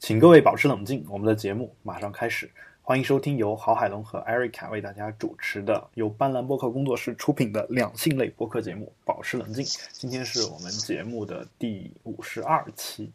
[0.00, 2.48] 请各位保持冷静，我们的节目马上开始。
[2.82, 9.64] 欢迎收听由郝海龙和艾瑞卡为大家主持的、由斑斓播客工作室出品的两性类播客节目《保持冷静》。
[9.92, 13.10] 今天是我们节目的第五十二期，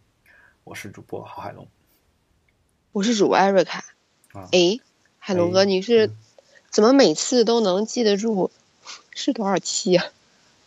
[0.65, 1.65] 我是主播郝海龙，
[2.91, 3.79] 我是主播艾瑞卡。
[4.33, 4.77] 啊，哎，
[5.17, 6.11] 海龙哥，哎你是
[6.69, 8.51] 怎么每次都能记得住
[9.15, 10.05] 是多少期啊？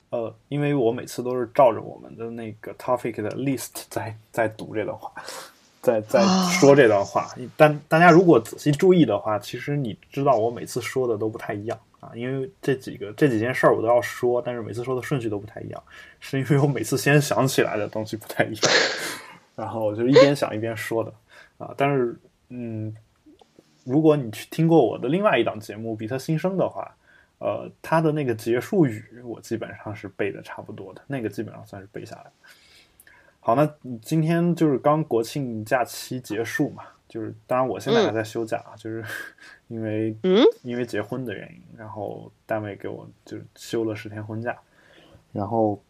[0.09, 5.13] 呃，因为我每次都是照着我们的那个 topic 的 list 在在读这段话，
[5.87, 7.29] 在在啊说这段话。
[7.57, 15.83] 但大家如果仔细注意的话，其实你知道我每次说的都不太一样啊，因为这几个这几件事儿我都要说，但是每次说的顺序都不太一样，
[16.19, 18.73] 是因为我每次先想起来的东西不太一样，
[19.55, 21.13] 然后我就一边想一边说的
[21.59, 21.73] 啊。
[21.77, 22.93] 但是嗯，
[23.85, 26.93] 如果你去听过我的另外一档节目《比特新生》的话，
[27.39, 32.33] 呃，他的那个结束语我基本上是背的差不多的，那个基本上算是背下来的。
[33.47, 33.65] 好，那
[34.03, 39.05] 今天就是刚国庆假期结束嘛，就是当然我现在还在休假，啊，就是
[39.69, 44.59] 因为嗯因为结婚的原因，然后单位给我就休了十天婚假，
[45.33, 45.81] 然后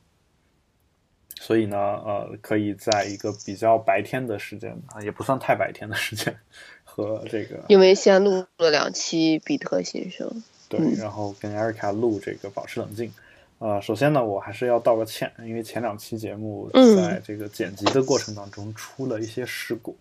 [1.41, 6.37] 所以呢，呃，可以在一个比较白天的时间啊，也不算太白天的时间，
[6.85, 10.31] 和这个因为先录了两期比特新生，
[10.69, 13.11] 对，嗯然后跟 Erica 录这个保持冷静。
[13.59, 19.97] 呃，首先呢，我还是要道个歉，因为前两期节目嗯在这个剪辑的过程当中出了一些事故。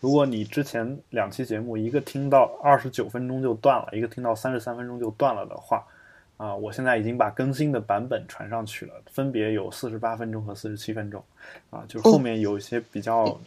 [0.00, 5.84] 如果你之前两期节目一个听到二十九分钟就断了，一个听到三十三分钟就断了的话，
[6.36, 11.22] 啊、我现在已经把更新的版本传上去了，分别有四十八分钟和四十七分钟，
[11.70, 13.40] 啊、就是后面有一些比较，我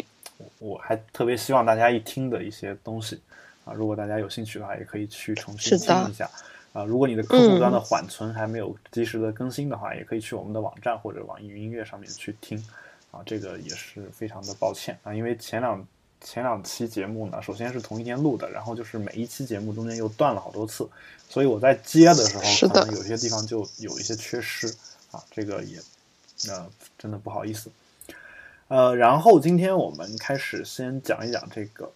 [0.60, 3.20] 我还特别希望大家一听的一些东西，
[3.66, 6.30] 啊，如果大家有兴趣的话，也可以去重新听一下。
[6.74, 12.64] 啊，如果你的客户端的缓存还没有及时的更新的话，也可以去我们的网站或者网易云音乐上面去听。
[13.10, 15.88] 啊，这个也是非常的抱歉啊，因为前两
[16.20, 20.88] 前两期节目呢，首先是同一天录的，然后就是每一期节目中间又断了好多次，
[21.30, 24.68] 所以我在接的时候可能有些地方就有一些缺失
[25.12, 25.80] 啊，这个也
[26.50, 27.72] 呃真的不好意思。
[28.68, 31.90] 呃，然后今天我们开始先讲一讲这个，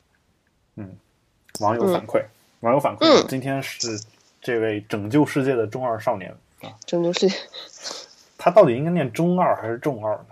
[0.78, 0.96] 嗯，
[1.60, 2.24] 网友反馈，
[2.62, 4.00] 网友反馈，嗯今天是
[4.42, 7.36] 这位拯救世界的中二少年啊，拯救世界。
[8.38, 10.26] 他到底应该念中二还是重二呢？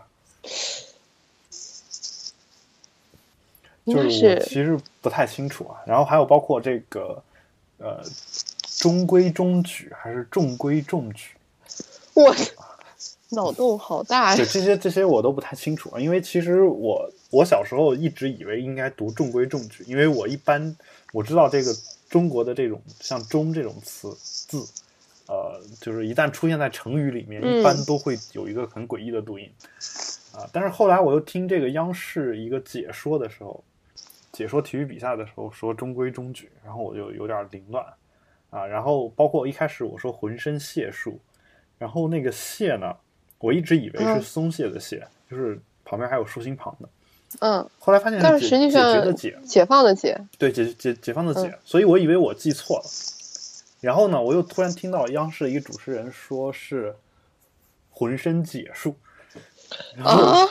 [3.85, 5.81] 就是我其实不太清楚啊。
[5.85, 7.21] 然后还有包括这个
[7.77, 8.03] 呃
[8.77, 11.35] 中规中矩还是中规中矩，
[12.13, 12.35] 我
[13.29, 14.51] 脑洞好大对呀！
[14.51, 15.99] 这些这些我都不太清楚啊。
[15.99, 20.75] 因为其实我我小时候一直以为应该读中规中矩，因为我一般
[21.13, 21.71] 我知道这个
[22.09, 24.57] 中国的这种像“中”这种词字，
[25.27, 29.47] 呃，就是一旦出现在成语里面，嗯一般都会有一个很诡异的读音
[30.33, 30.49] 啊。
[30.51, 33.63] 但是后来我又听这个央视一个解说的时候，
[34.31, 37.85] 解说体育比赛的时候说中规中矩，然后我就有点凌乱
[38.49, 38.65] 啊。
[38.65, 41.19] 然后包括一开始我说浑身解数，
[41.77, 42.95] 然后那个解呢，
[43.37, 46.89] 我一直以为是嗯松懈的懈，就是旁边还有竖心旁的。
[47.39, 51.59] 嗯，后来发现解但是实际解决的上解，解放的解，对解解解放的解，嗯。
[51.63, 52.85] 所以我以为我记错了。
[53.81, 56.93] 然后呢，我又突然听到央视一个主持人说是
[57.89, 58.95] 浑身解数，
[59.95, 60.49] 然后啊，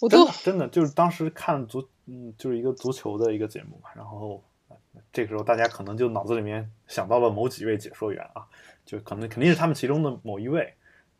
[0.00, 4.76] 我都真的就是当时看足，嗯，就是一个足球的一个节目嘛，然后呃
[5.12, 8.46] 这个时候大家可能就脑子里面想到了某几位解说员啊，
[8.86, 10.74] 就可能肯定是他们其中的某一位，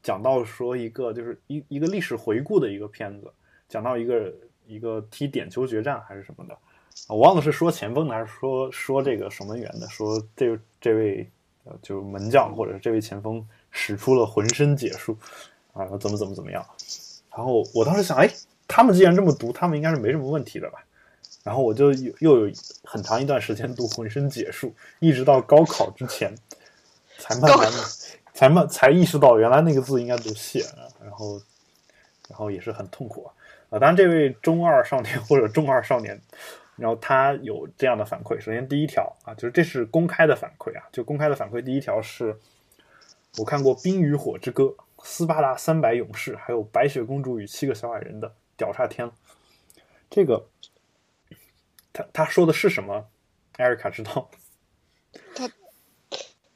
[0.05, 3.33] 讲到说一个就是一一个历史回顾的一个片子，
[3.73, 4.31] 讲到一个
[4.67, 11.27] 一个踢点球决战还是什么的，啊，我忘了是说前锋的还是说说这个守门员的，说这这位
[11.65, 15.17] 呃就是门将或者是这位前锋使出了浑身解数
[15.73, 16.63] 啊，怎么怎么怎么样，
[17.35, 18.29] 然后我当时想，哎，
[18.69, 20.85] 他们既然这么读，他们应该是没什么问题的吧？
[21.43, 22.53] 然后我就又又有
[22.85, 26.35] 很长一段时间读浑身解数，一直到高考之前，
[27.19, 27.79] 才慢慢的
[28.35, 30.61] 才慢才意识到原来那个字应该读谢，
[31.03, 31.41] 然后
[32.29, 33.33] 然后也是很痛苦啊。
[33.73, 36.21] 啊，当然这位中二少年或者中二少年，
[36.77, 38.39] 然后他有这样的反馈。
[38.39, 42.39] 首先第一条啊，就是这是公开的反馈啊，就公开的反馈第一条是，
[43.39, 44.65] 我看过《冰与火之歌》、
[45.03, 49.15] 斯巴达三百勇士，还有白雪公主与七个小矮人的，屌炸天了。
[50.11, 50.47] 这个
[51.95, 53.07] 他他说的是什么？
[53.57, 54.29] 艾瑞卡知道？
[55.35, 55.51] 他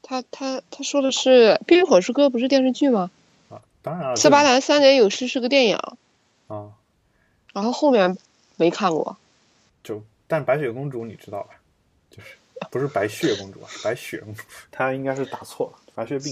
[0.03, 3.09] 他他他说的是《冰与火之歌》不是电视剧吗？
[3.49, 5.77] 啊，当然了，斯巴达三百勇士是个电影，
[6.47, 6.73] 啊，
[7.57, 8.15] 然后后面
[8.55, 9.17] 没看过。
[9.83, 11.55] 就但白雪公主你知道吧？
[12.11, 12.37] 就是
[12.69, 16.31] 不是白雪公主啊，是白雪公主，她应该是打错了，白血病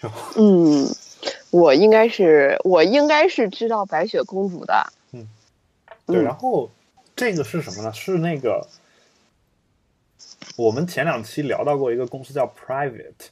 [0.00, 0.12] 她。
[0.36, 0.86] 嗯，
[1.50, 4.92] 我应该是我应该是知道白雪公主的。
[5.12, 5.26] 嗯
[6.04, 6.70] 对，嗯然后
[7.16, 7.90] 这个是什么呢？
[7.94, 8.68] 是那个
[10.56, 13.28] 我们前两期聊到过一个公司叫 Private，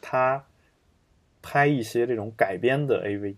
[0.00, 0.44] 它
[1.42, 3.34] 拍一些这种改编的 AV，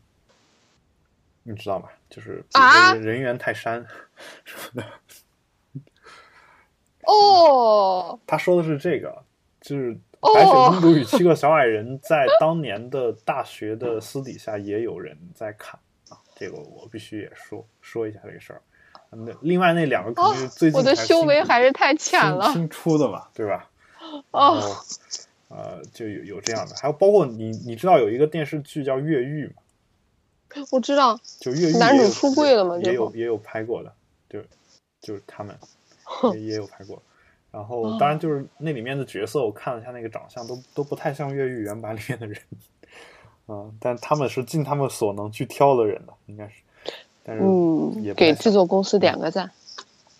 [1.44, 1.88] 你知道吗？
[2.10, 3.86] 就是啊人人猿泰山
[4.44, 4.86] 什么的。
[7.04, 9.24] 哦，他说的是这个，
[9.60, 15.80] 就是《哦白雪公主与七个小矮人》在当年的大学的私底下也有人在看
[16.10, 18.60] 啊，这个我必须也说说一下这个事儿。
[19.12, 22.68] 那另外那两个肯定是最近哦我的修为还是太浅了新。
[22.68, 23.68] 出的嘛，对吧？
[24.30, 24.84] 哦，后
[25.48, 29.59] 呃，就有有这样的，还有包括你你知道有一个电视剧叫《越狱》吗？
[30.70, 33.92] 我知道，就越狱男主出柜了嘛也有也有拍过的，
[34.28, 34.40] 就
[35.00, 35.56] 就是他们
[36.34, 37.00] 也也有拍过。
[37.50, 42.40] 然后哦当然就是那里面的角色，我看了一下那个长相，都都不太像越狱原版里面的人，
[43.48, 46.54] 嗯，但他们是尽他们所能去挑的人的，应该是，
[47.24, 49.50] 但是嗯给制作公司点个赞。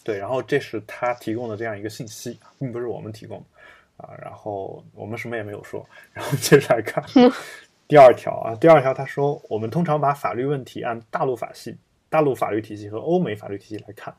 [0.03, 4.11] 对，然后这是他提供的这样一个信息，并不是我们提供的啊。
[4.21, 7.05] 然后我们什么也没有说，然后接着来看
[7.91, 8.55] 第二条啊。
[8.55, 11.77] 第二条他说，我们通常把法律问题按大陆法系、
[12.09, 14.15] 大陆法律体系和欧美法律体系来看，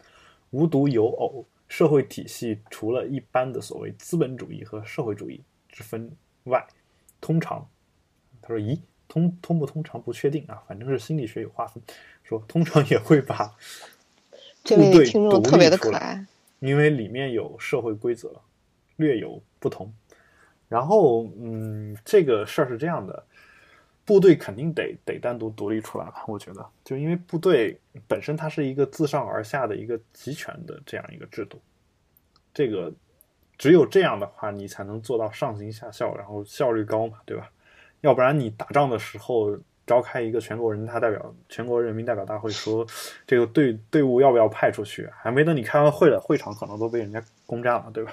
[0.51, 6.11] 无独有偶，社会体系除了一般的所谓资本主义和社会主义之分
[6.43, 6.67] 外，
[7.19, 7.65] 通常
[8.41, 8.77] 他说，咦，
[9.07, 11.81] 通通不通常不确定啊，反正是心理学有划分，
[12.23, 13.55] 说通常也会把
[14.63, 16.25] 这部队位听独众特别的立出来可爱。
[16.59, 18.39] 因为里面有社会规则，
[18.97, 19.91] 略有不同。
[20.67, 23.25] 然后，嗯，这个事儿是这样的，
[24.05, 26.23] 部队肯定得得单独独立出来吧？
[26.27, 31.61] 我觉得，就因为部队本身它是一个自上而下的一个集权的这样一个制度，
[32.53, 32.91] 这个
[33.57, 37.49] 只有这样的话，你才能做到上行下效，然后效率高嘛，对吧？
[38.01, 39.55] 要不然你打仗的时候
[39.85, 42.85] 召开一个全国人大代表、全国人民代表大会说，
[43.27, 48.11] 这个队队伍要不要派出去，还没等你开完会了，会场可能都被人家攻占了，对吧？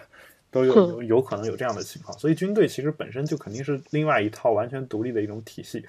[0.51, 5.85] 都有有有可能有这样的情况，所以军队其实本身就肯定是另外一套完全独立的一种体系，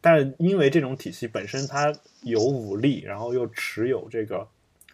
[0.00, 1.92] 但是因为这种体系本身它
[2.22, 4.46] 有武力，然后又持有这个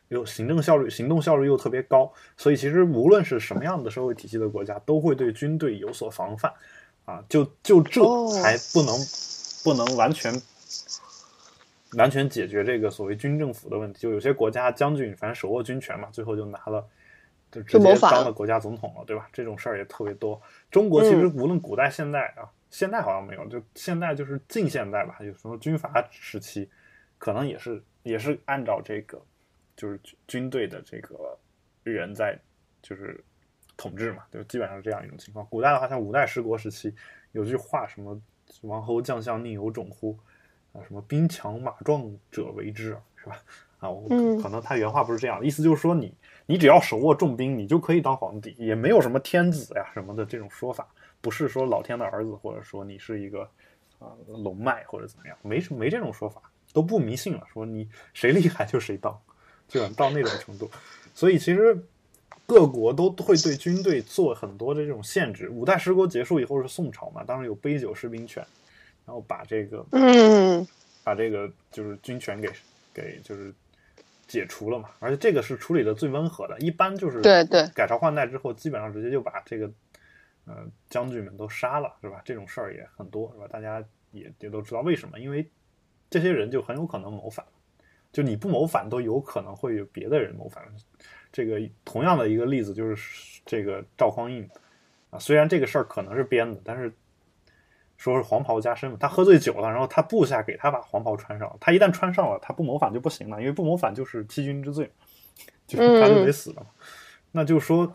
[0.08, 6.52] 有行政效率、行动效率又特别高，所以其实无论是什么样的社会体系的国家，都会对军队有所防范
[7.04, 7.24] 啊。
[7.28, 8.94] 就就这哦还不能、
[9.64, 10.32] 不能完全
[11.96, 13.98] 完全解决这个所谓军政府的问题。
[14.00, 16.86] 就有些国家将军反正手握军权嘛，最后就拿了。
[17.50, 19.28] 就直接当了国家总统了，对吧？
[19.32, 20.40] 这种事儿也特别多。
[20.70, 26.70] 中国其实无论古代、现代啊，现代好像没有，就现代就是近现代吧，有时候军阀时期，
[27.18, 29.20] 可能也是也是按照这个
[29.76, 31.36] 就是军军队的这个
[31.82, 32.38] 人在
[32.80, 33.22] 就是
[33.76, 35.44] 统治嘛，就基本上是这样一种情况。
[35.46, 36.94] 古代的话，像五代十国时期，
[37.32, 38.20] 有句话什么
[38.62, 40.16] “王侯将相宁有种乎”，
[40.72, 43.42] 啊，什么“兵强马壮者为之”，是吧？
[43.80, 43.88] 啊，
[44.42, 46.14] 可能他原话不是这样的，意思就是说你
[46.46, 50.86] 你只要手握重兵，你就可以当皇帝，也没有什么天子呀什么的这种说法，
[51.20, 53.48] 不是说老天的儿子，或者说你是一个
[53.98, 56.40] 啊、龙脉或者怎么样，没什没这种说法，
[56.72, 59.18] 都不迷信了，说你谁厉害就谁当，
[59.68, 60.70] 就到那种程度，
[61.14, 61.78] 所以其实
[62.46, 65.48] 各国都会对军队做很多的这种限制。
[65.48, 68.44] 五代十国结束以后是宋朝嘛，当时有杯酒释兵权，
[69.06, 70.66] 然后把这个嗯，
[71.04, 72.50] 把这个就是军权给
[72.92, 73.54] 给就是
[74.30, 79.68] 解除了嘛，而且这个是处理的最温和的，一般就是对对改朝换代之后，基本上直接就把这个
[80.44, 82.22] 呃将军们都杀了，是吧？
[82.24, 83.48] 这种事儿也很多，是吧？
[83.48, 85.50] 大家也也都知道为什么，因为
[86.08, 87.44] 这些人就很有可能谋反，
[88.12, 90.64] 就你不谋反都有可能会有别的人谋反。
[91.32, 94.48] 这个同样的一个例子就是这个赵匡胤
[95.10, 96.92] 啊，虽然这个事儿可能是编的，但是
[98.00, 104.90] 说是黄袍加身嘛，他喝醉酒了，然后他部下给他把黄袍穿上了，他一旦穿上了，他不谋反就不行了，因为不谋反就是欺君之罪，
[105.66, 106.68] 就是他就得死了嘛。
[107.32, 107.92] 那就说，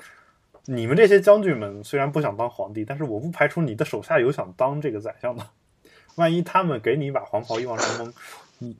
[0.65, 5.43] 你们这些将军们虽然不想当皇帝，但是我不排除你的手下有想当这个宰相的。
[6.17, 8.13] 万一他们给你把黄袍一往上蒙，
[8.59, 8.77] 你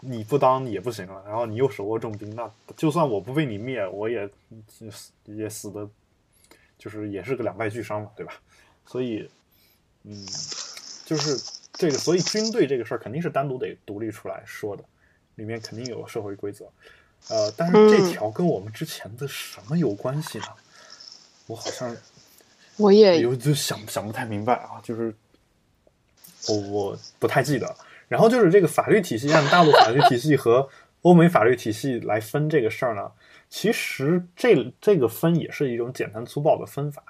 [0.00, 4.26] 你不当也不行了，然后你又手握重兵，那就算我不被你灭，我也
[5.26, 5.86] 也死的，
[6.78, 8.32] 就是也是个两败俱伤嘛，对吧？
[8.86, 9.28] 所以，
[10.04, 10.26] 嗯，
[11.04, 11.36] 就是
[11.72, 14.84] 这个，所以军队这个事儿肯定是单独得独立出来说的，
[15.34, 16.64] 里面肯定有社会规则。
[17.28, 20.46] 呃，但是这嗯条跟我们之前的什么有关系呢？
[21.46, 21.96] 我好像
[22.76, 25.14] 我也有就想想不太明白啊，就是
[26.48, 27.76] 我我不太记得。
[28.06, 30.68] 然后就是这个法律体系，按大陆法律体系和
[31.02, 33.10] 欧美法律体系来分这个事儿呢，
[33.50, 37.02] 其实这这个分也是一种简单粗暴的分法。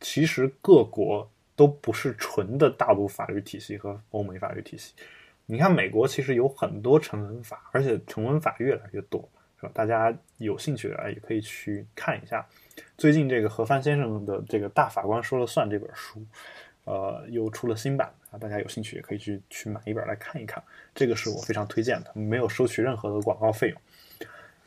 [0.00, 4.92] 其实各国都不是纯的大陆法律体系和欧美法律体系。
[5.46, 9.28] 你看美国其实有很多成文法，而且成文法越来越多，
[9.60, 9.70] 是吧？
[9.74, 12.46] 大家有兴趣的也可以去看一下。
[12.96, 16.24] 最近这个何帆先生的这个《大法官说了算》这本书，
[16.84, 20.62] 呃，又出了新版啊，大家有兴趣也可以去去买一本来看一看。
[20.94, 23.80] 这个是我非常推荐的，没有收取任何的广告费用。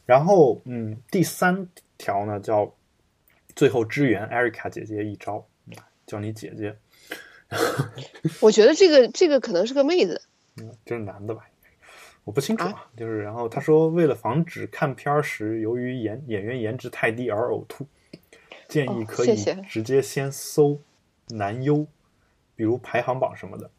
[0.05, 1.67] 然后，嗯，第三
[1.97, 2.71] 条呢叫
[3.55, 5.43] 最后支援艾瑞卡姐姐一招，
[6.07, 6.75] 叫你姐姐。
[8.41, 10.21] 我觉得这个这个可能是个妹子，
[10.57, 11.47] 嗯，这是男的吧？
[12.23, 12.89] 我不清楚啊。
[12.97, 17.85] 就是然后他说，为了防止看片儿时由于演演员颜值太低而呕吐，
[18.67, 19.35] 建议可以
[19.69, 20.77] 直接先搜
[21.27, 21.85] 男优，
[22.55, 23.69] 比如排行榜什么的，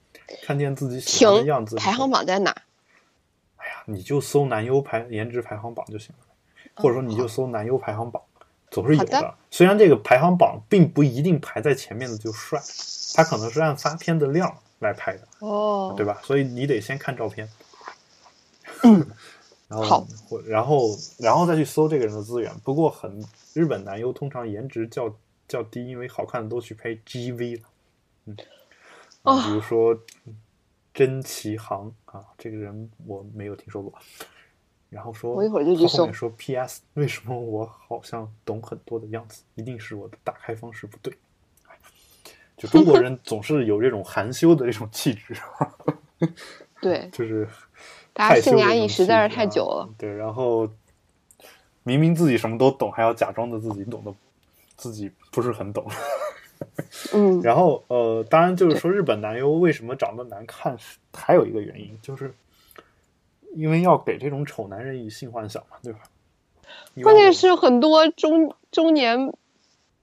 [0.42, 1.76] 看见自己喜欢的样子。
[1.76, 2.50] 排行榜在哪？
[3.56, 6.24] 哎呀，你就搜男优排颜值排行榜就行了，
[6.76, 8.22] 或者说你就搜男优排行榜，
[8.70, 9.34] 总是有的。
[9.50, 12.60] 虽然这个排行榜并不一定排在前面的就帅。
[13.14, 16.20] 他可能是按发片的量来拍的哦，对吧？
[16.22, 17.48] 所以你得先看照片，
[19.66, 20.06] 然后
[20.46, 22.54] 然后然后再去搜这个人的资源。
[22.62, 25.12] 不过很日本男优通常颜值较
[25.48, 27.68] 较低，因为好看的都去拍 GV 了。
[28.26, 28.36] 嗯，
[29.44, 29.98] 比如说
[30.92, 33.92] 真崎航啊，这个人我没有听说过。
[34.90, 35.98] 然后说，我一会儿就去搜。
[35.98, 39.42] 后面说 PS，为什么我好像懂很多的样子？
[39.54, 41.12] 一定是我的打开方式不对。
[42.56, 45.36] 就中国人 总是有这种含羞的这种气质，
[46.80, 47.48] 对， 就是
[48.12, 49.88] 大家性压抑实在是太久了。
[49.96, 50.68] 对，然后
[51.84, 54.12] 明明自己什么都懂，还要假装的自己懂得
[54.74, 55.86] 自己不是很懂。
[57.12, 60.76] 嗯， 然后呃，当然就是说日本男优为什么长得难看，
[61.14, 62.34] 还有一个原因就是
[63.58, 66.00] 因为要给这种丑男人以性幻想嘛，对吧？
[67.02, 69.32] 关键是很多中中年。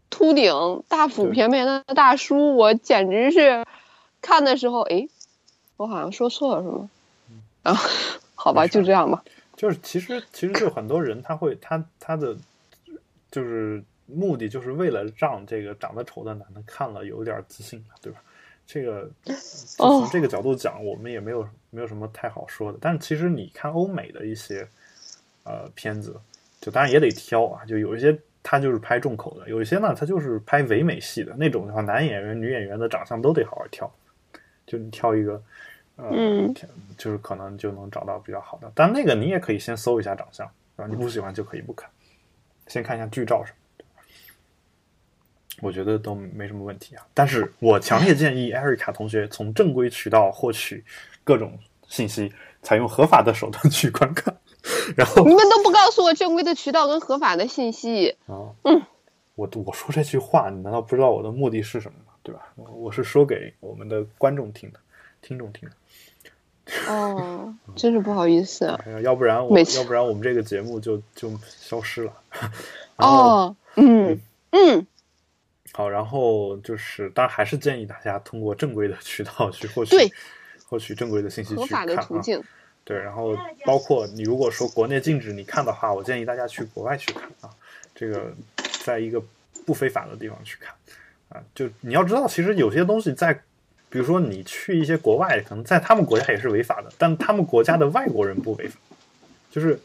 [0.08, 3.66] 秃顶、大腹便便的大叔，我简直是
[4.22, 5.10] 看的时候，哎，
[5.76, 6.90] 我好像说错了，是吗？
[7.64, 7.76] 啊，
[8.34, 9.26] 好吧，就这样吧。
[9.58, 12.38] 就是其实，其实就很多人他会他他的
[13.30, 18.24] 就是目的，就是为了让这个长得丑的男的看了有点自信对吧？
[18.66, 19.10] 这个
[19.78, 22.78] 从这个角度讲，我们也没有没有什么太好说的。
[22.82, 24.68] 但是其实你看欧美的一些
[25.44, 26.20] 呃片子，
[26.60, 28.18] 就当然也得挑啊，就有一些。
[28.48, 33.92] 他就是拍重口的，有一些呢，他就是拍唯美系的那种的话，男演员、女演员的长相都得好好挑，
[34.68, 35.42] 就你挑一个，
[35.96, 36.12] 呃，
[36.96, 38.72] 就是可能就能找到比较好的。
[38.76, 40.46] 但那个你也可以先搜一下长相，
[40.76, 41.90] 啊，你不喜欢就可以不看，
[42.68, 43.65] 先看一下剧照什么的，
[45.62, 47.06] 我觉得都没什么问题啊。
[47.14, 50.84] 但是我强烈建议艾瑞卡同学从正规渠道获取
[51.24, 51.58] 各种
[51.88, 52.32] 信息，
[52.62, 54.36] 采用合法的手段去观看。
[54.98, 58.50] 然后你们都不告诉我正规的渠道跟合法的信息啊！
[58.64, 58.82] 嗯，
[59.36, 62.14] 我我说这句话，你难道不知道我的目的是什么吗？
[62.24, 62.42] 对吧？
[62.56, 64.80] 我是说给我们的观众听的，
[65.22, 65.76] 听众听的。
[66.92, 68.84] 哦，真是不好意思啊！
[69.04, 72.14] 要不然我要不然我们这个节目就就消失了。
[72.96, 74.20] 哦，嗯
[74.50, 74.88] 嗯。
[75.76, 79.98] 好，然后就是，当然还是建议大家通过正规的渠道去获取
[80.70, 82.42] 获取正规的信息，合法的途径。
[82.86, 87.50] 对，然后包括你如果说国内禁止你看的话，我建议大家去国外去看啊，
[87.94, 88.34] 这个
[88.86, 89.22] 在一个
[89.66, 90.74] 不非法的地方去看
[91.28, 93.34] 啊，就你要知道，其实有些东西在，
[93.90, 98.80] 比如说你去一些国外，可能在他们国家也是违法的，但他们国家的外国人不违法，
[99.52, 99.78] 就是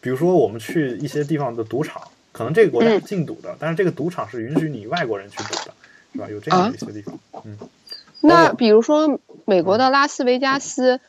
[0.00, 2.00] 比如说我们去一些地方的赌场，
[2.38, 5.74] 可能这个国家是禁赌的，但是这个赌场是允许你外国人去赌的，
[6.12, 6.30] 是吧？
[6.30, 7.58] 有这样的一些地方，嗯。
[8.20, 11.00] 那比如说美国的拉斯维加斯。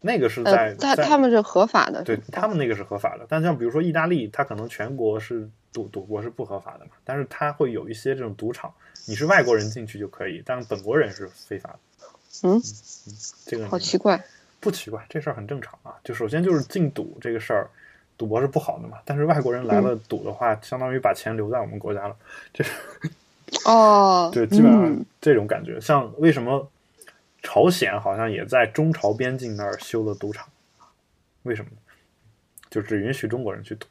[0.00, 3.26] 那个是在在他们是合法的，对他们那个是合法的。
[3.28, 8.72] 但像比如说意大利，它可能全国是赌赌博是不合法的嘛，但是它会有一些这种赌场，
[9.06, 11.78] 你是外国人进去就可以，但是本国人是非法的。
[12.44, 12.62] 嗯嗯，
[13.44, 14.24] 这个好奇怪，
[14.60, 15.96] 不奇怪，这事儿很正常啊。
[16.04, 17.68] 就首先就是禁赌这个事儿，
[18.18, 18.98] 赌博是不好的嘛。
[19.06, 22.14] 但是外国人来了赌的话，相当于把钱留在我们国家了，
[22.52, 22.72] 这是
[23.64, 25.80] 哦， 对，基本上这种感觉。
[25.80, 26.68] 像为什么？
[27.40, 30.48] 朝鲜好像也在中朝边境那儿修了赌场，
[31.44, 31.70] 为什么？
[32.68, 33.86] 就只允许中国人去赌。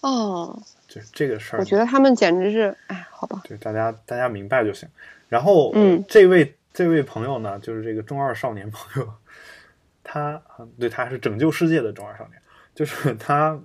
[0.00, 0.58] 哦，
[0.88, 3.42] 就这个事儿，我觉得他们简直是，哎，好吧。
[3.44, 4.88] 对，大家大家明白就行。
[5.28, 9.12] 然后，嗯，这位这位朋友呢，就是这个中二少年朋友，
[10.02, 10.42] 他
[10.78, 12.42] 对他是拯救世界的中二少年，
[12.74, 13.60] 就是 他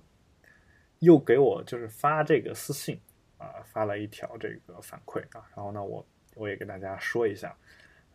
[1.00, 3.00] 又给我就是发这个私信
[3.38, 7.56] 啊，发了一条这个反馈啊，然后呢，我我也给大家说一下。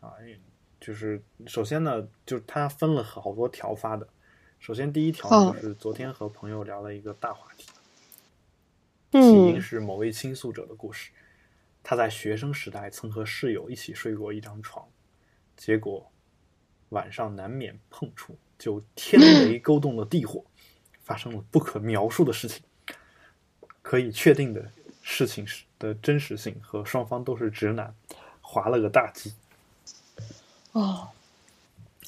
[0.00, 0.14] 啊，
[0.80, 4.08] 就是首先呢，就是他分了好多条发的。
[4.58, 7.70] 首先第一条呢，就是昨天和朋友聊了一个大话题，
[9.12, 11.12] 起因是某位倾诉者的故事。
[11.84, 14.86] 他在学生时代曾和室友一起睡过一张床，
[15.56, 16.11] 结果
[16.92, 20.42] 晚上难免碰触，就天雷勾动了地火，
[21.04, 22.62] 发生了不可描述的事情，
[23.82, 24.64] 可以确定的
[25.02, 27.94] 事情是的真实性和双方都是直男，
[28.40, 29.32] 划了个大鸡
[30.72, 31.08] 哦，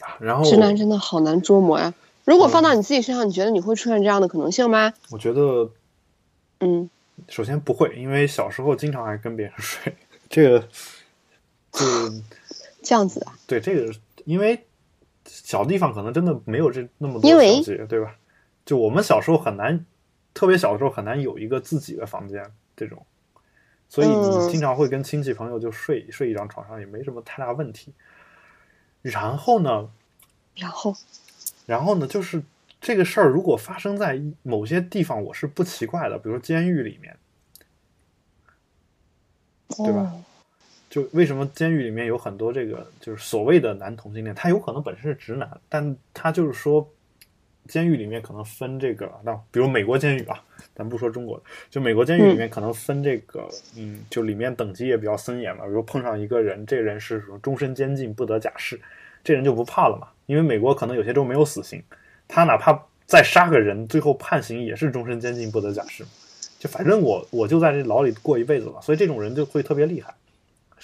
[0.01, 0.17] 啊。
[0.21, 1.93] 然后直男真的好难捉摸呀。
[2.25, 4.93] 如果放到你自己身上，你觉得你会出现这样的可能性吗？
[5.11, 5.71] 我觉得
[6.61, 6.89] 嗯，
[7.29, 9.97] 首先不会，因为小时候经常还跟别人睡，
[10.29, 10.61] 这个
[11.73, 11.85] 就
[12.83, 13.93] 这样子啊，对这个，
[14.25, 14.65] 因为
[15.27, 18.17] 小地方可能真的没有这那么多因为小节，对吧？
[18.65, 19.85] 就我们小时候很难，
[20.33, 22.45] 特别小的时候很难有一个自己的房间
[22.77, 23.05] 这种，
[23.89, 27.93] 所以你嗯经常会跟亲戚朋友就睡睡一张床上，也没什么太大问题。
[29.03, 29.91] 然后呢，
[30.57, 30.95] 然后
[31.67, 32.43] 然后呢，就是
[32.81, 37.17] 这个事儿如果发生在某些地方，我是不奇怪的，比如说监狱里面，
[39.77, 40.25] 对吧哦
[40.95, 46.89] 就为什么监狱里面有很多这个就是所谓的男同性恋，他有可能本身是直男，但他就是说，
[47.67, 50.41] 监狱里面可能分这个，那比如美国监狱啊，
[50.73, 53.45] 咱不说中国的，就美国监狱里面可能分这个，
[53.77, 58.81] 嗯，就里面等级也比较森严嘛，比如碰上一个人，这个人是什么终身监禁不得假释，
[59.25, 61.83] 这人就不怕了嘛，因为美国可能有些州没有死刑，
[62.29, 66.05] 他哪怕再杀个人，最后判刑也是终身监禁不得假释，
[66.57, 70.15] 就反正我我就在这牢里过一辈子了，所以这种人就会特别厉害。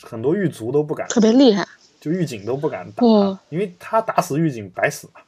[0.02, 1.66] 很多狱卒都不敢，特别厉害。
[2.00, 5.20] 就狱警都不敢打他，因为他打死狱警白死嘛，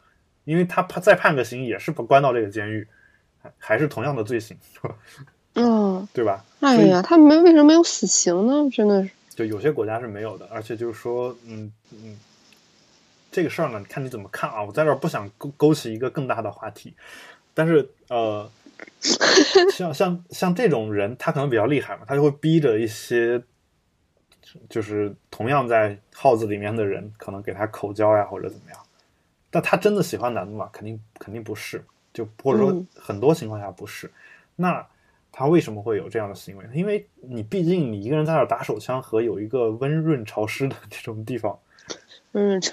[0.45, 2.89] 因为他判再判个刑也是不关到这个监狱，
[3.43, 4.57] 还还是同样的罪行，
[5.55, 6.43] 嗯， 对吧？
[6.61, 8.71] 哎呀，他们为什么没有死刑呢？
[8.73, 12.17] 真的是，就有些国家是没有的，而且就是说，嗯嗯，
[13.31, 14.63] 这个事儿呢，看你怎么看啊。
[14.65, 16.95] 我在这儿不想勾勾起一个更大的话题，
[17.53, 18.51] 但是呃，
[19.77, 23.43] 像像像这种人，他可能比较厉害嘛，他就会逼着一些。
[24.69, 28.79] 就是同样在号子里面的人，可能给他口交呀，或者怎么样。
[29.51, 30.69] 但他真的喜欢男的吗？
[30.73, 34.11] 肯定肯定不是，就或者说嗯很多情况下不是。
[34.57, 34.87] 那
[35.31, 36.65] 他为什么会有这样的行为？
[36.73, 41.59] 因为你毕竟你一个人在那儿打手枪和有一个温润潮湿的 这种地方，
[42.33, 42.73] 嗯，这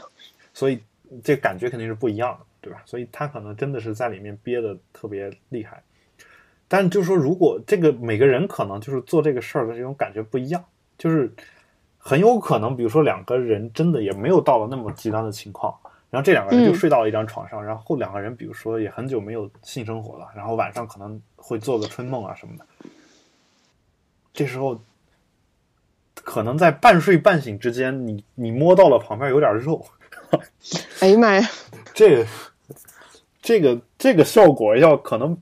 [0.53, 0.81] 所以
[1.23, 2.81] 这感觉肯定是不一样的，对吧？
[2.85, 5.81] 所以他可能真的是在里面憋的特别厉害。
[6.67, 10.63] 但就是说，如果这个每个人可能就是做这个事儿的这种感觉不一样，
[10.97, 11.31] 就是
[12.09, 15.71] 很有可能，比如说两个人真的也没有到了那么极端的情况，
[16.09, 22.65] 然后这两个人就嗯睡到了一张床上，然后两个人比如说也很久没有性生活了，然后晚上可能会做个春梦啊什么的，
[24.33, 24.81] 这时候
[26.15, 29.85] 可能在半睡半醒之间，你你摸到了旁边有点肉，
[31.01, 31.47] 哎呀妈呀，
[31.93, 32.25] 这个
[33.39, 35.37] 这个这个效果要可能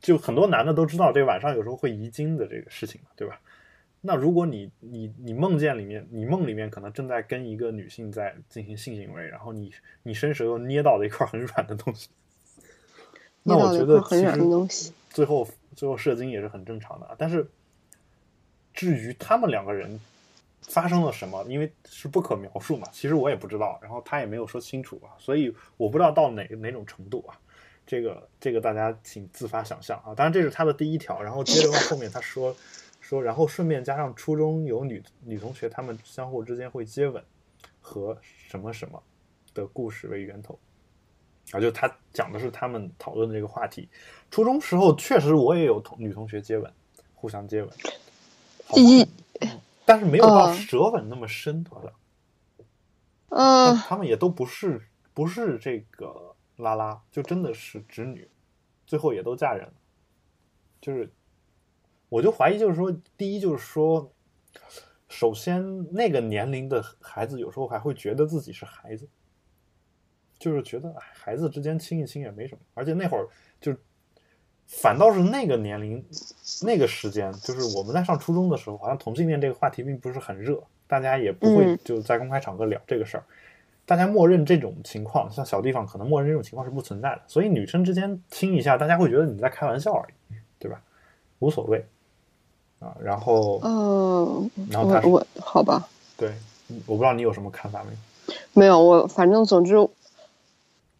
[0.00, 3.40] 就很多男的都知道，这个晚上有时候会遗精的这个事情嘛，对吧？
[4.04, 12.08] 那如果你你你梦见里面，你梦里面可能正在跟一个女性在进行性行为，然后你你伸手又捏到了一块很软的东西，
[13.44, 17.14] 那我觉得其实最后最后射精也是很正常的啊。
[17.16, 17.48] 但是
[18.74, 20.00] 至于他们两个人
[20.62, 27.38] 发生了什么，因为是不可描述嘛，其实我也不知道，然后他也没有说清楚啊，所以我不知道到哪哪种程度啊。
[27.86, 30.14] 这个这个大家请自发想象啊。
[30.14, 32.56] 当然这是他的第一条，然后接着往后面他说
[33.02, 37.22] 说，然后顺便加上初中有女女同学她们相互之间会接吻
[37.82, 39.02] 和什么什么
[39.52, 40.58] 的故事为源头。
[41.50, 43.88] 啊，就他讲的是他们讨论的这个话题。
[44.30, 46.72] 初中时候确实我也有同女同学接吻，
[47.14, 47.70] 互相接吻，
[48.76, 49.06] 一
[49.84, 51.92] 但是没有到哦舌吻那么深，好像。
[53.30, 54.80] 嗯，他们也都不是
[55.12, 58.26] 不是这个拉拉，就真的是直女，
[58.86, 59.74] 最后也都嫁人了。
[60.80, 61.12] 就是，
[62.12, 64.12] 我就怀疑，就是说，第一就是说，
[65.08, 69.08] 首先那个年龄的孩子有时候还会觉得自己是孩子，
[70.38, 73.26] 就是觉得哎，孩子之间亲一亲也没什么，而且那会儿
[73.62, 73.74] 就
[74.66, 76.04] 反倒是那个年龄
[76.62, 83.24] 那个时间，就是我们在上初中的时候，好像同性恋这个话题并不是很热，大家也不会嗯就在公开场合聊这个事儿。
[83.86, 90.82] 大家默认这种情况，像小地方可能默认这种情况是不存在的，所以女生之间亲一下，大家会觉得你在开玩笑而已，对吧？
[91.38, 91.82] 无所谓
[92.82, 92.96] 啊。
[93.02, 96.30] 然后，嗯，然后他我我好吧，对，
[96.68, 97.96] 嗯我不知道你有什么看法没有？
[98.52, 99.74] 没有我，反正总之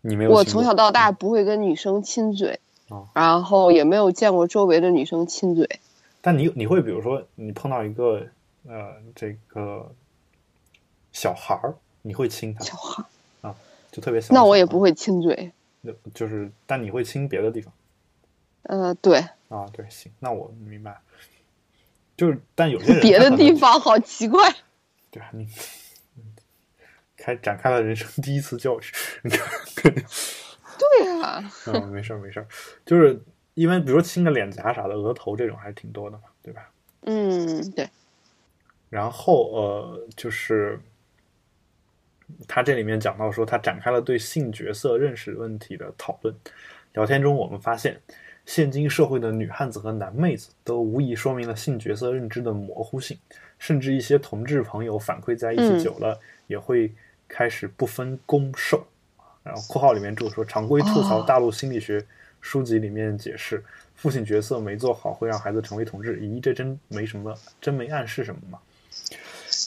[0.01, 5.81] 你没有我从小到大不会跟女生亲嘴，哦然后也没有见过周围的女生亲嘴。
[6.21, 8.27] 但你你会比如说你碰到一个
[8.67, 9.91] 呃这个
[11.13, 13.05] 小孩儿，你会亲他小孩
[13.43, 13.55] 啊，
[13.91, 15.53] 就特别小小，那我也不会亲嘴。
[15.81, 17.73] 那就是但你会亲别的地方
[18.65, 19.19] 呃，对，
[19.49, 19.67] 啊？
[19.73, 21.01] 对，行，那我明白。
[22.23, 24.49] 就是，但有些人别的地方好奇怪。
[25.11, 25.45] 对啊，你
[27.17, 28.83] 开展开了人生第一次教育，
[29.25, 29.45] 你看，
[29.83, 32.47] 对啊，嗯，没事儿没事儿，
[32.87, 33.21] 就是
[33.55, 36.71] 一般比如说亲个脸颊啥的，额头这种还是挺多的嘛，对吧？
[37.01, 37.91] 嗯，对，
[38.89, 40.79] 然后呃，就是
[42.47, 46.33] 他这里面讲到说，他展开了对性角色认识问题的讨论。
[46.93, 48.01] 聊天中，我们发现，
[48.45, 53.17] 现今社会的女汉子和男妹子都无疑说明了性角色认知的模糊性，
[53.59, 56.93] 甚至一些同志朋友反馈在一起久了，也会
[57.29, 58.85] 开始不分攻受。
[59.43, 62.05] 然后括号里面注说，常规吐槽大陆心理学
[62.41, 66.21] 书籍里面解释，父亲角色没做好会让孩子成为同志。
[66.21, 68.59] 咦，这真没什么，真没暗示什么吗？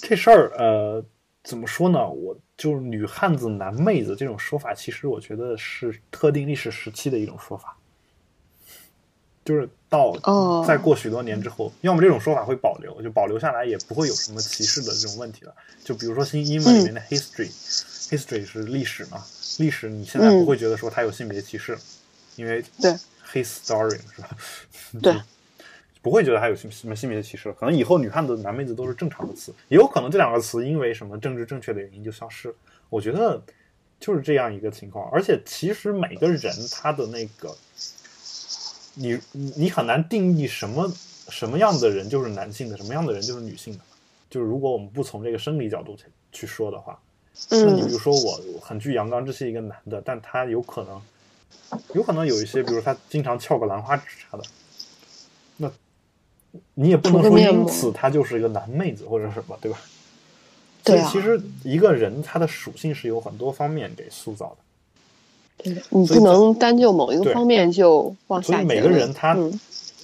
[0.01, 1.03] 这事儿，呃，
[1.43, 2.07] 怎么说呢？
[2.07, 7.75] 我就是女汉子、男妹子这种说法，其实我觉得是特定历史时期的一种说法，
[9.45, 15.55] 就是到哦再过许多年之后，要么这种说法会保留，就保留下来，也不会有什么歧视的这种问题了。
[15.83, 19.23] 就比如说新英文里面的 history，history、是历史嘛，
[19.59, 21.77] 历史你现在不会觉得说它有性别歧视，
[22.35, 22.91] 因为对
[23.31, 24.29] history 是吧？
[25.01, 25.15] 对
[26.01, 27.55] 不会觉得还有什么什么性别歧视了。
[27.55, 32.55] 可能以后女汉子、男妹子都是正常的词，也有可能这两个词因为什么政治正确的原因就消失了。
[32.89, 33.41] 我觉得
[33.99, 35.09] 就是这样一个情况。
[35.11, 37.55] 而且其实每个人他的那个，
[38.95, 40.91] 你你你很难定义什么
[41.29, 43.79] 什么样的人就是男性的，什么样的人就是女性的。
[44.29, 46.99] 就是如果我们不从这个生理角度去去说的话，
[47.49, 51.01] 那你比如嗯，说我很具阳刚，这是一个男的，但他有可能，
[51.93, 54.43] 有可能有一些，比如他经常翘个兰花指啥的，
[55.57, 55.71] 那
[56.73, 59.79] 你也不能说因此他就是一个男妹子或者什么，对吧？
[60.83, 64.57] 对啊所以其实一个人他的属性是有很多方面给塑造的，
[65.63, 68.81] 你不能单就某一个方面就往下所以每。
[68.81, 69.59] 个人他嗯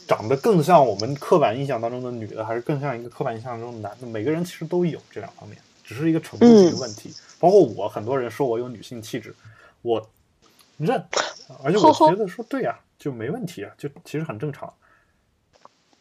[0.08, 7.14] 长得更像我们刻板印象当中的女的，还是更像一个刻板印象中的男的，每个人其实都有这两方面，只是一个程度性的问题。
[7.40, 9.34] 包括我，很多人说我有女性气质，
[9.82, 10.06] 我
[10.78, 11.02] 认，
[11.64, 14.72] 而且我觉得说对呀、就没问题啊，就其实很正常。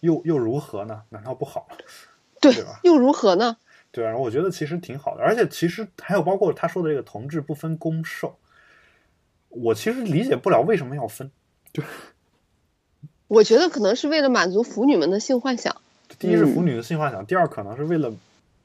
[0.00, 1.02] 又又如何呢？
[1.10, 1.76] 难道不好吗？
[2.40, 3.56] 对对吧，又如何呢？
[3.92, 8.34] 对啊，我觉得其实挺好的，而且其实还有包括他说的这个同志不分公受，
[9.50, 11.30] 我其实理解不了为什么要分。
[13.28, 15.80] 我觉得可能是为了满足腐女们的性幻想。
[16.18, 18.12] 第一是腐嗯女的性幻想，第二可能是为了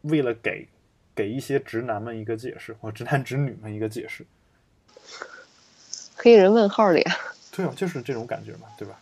[0.01, 0.67] 为了给
[1.13, 4.25] 给一些直男们一个解释，或直男直女们一个解释。
[6.15, 7.05] 黑人问号脸。
[7.51, 8.99] 对啊，就是这种感觉嘛，对吧？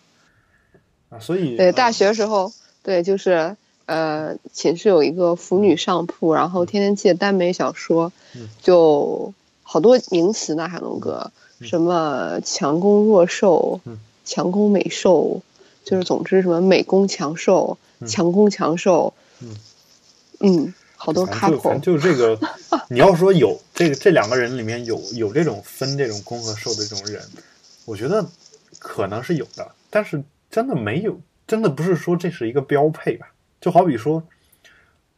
[1.09, 2.51] 啊，所以对，呃大学时候，
[2.83, 13.99] 对，就是呃，寝室有一个腐女上铺，然后天天借耽美小说，嗯就好多名词呢，海龙哥，嗯什么强攻弱受，嗯。
[14.25, 15.41] 强攻美受，
[15.83, 18.07] 就是总之什么美攻强受，嗯。
[18.07, 19.55] 强攻强受，嗯。
[20.39, 21.77] 嗯，好多卡口。
[21.79, 22.39] 就这个，
[22.89, 27.21] 你要说有这个这两个人里面有有这种分这种攻和受的这种人，
[27.85, 28.25] 我觉得
[28.79, 33.33] 可能是有的，但是真的没有，真的不是说这是一个标配吧？
[33.59, 34.23] 就好比说，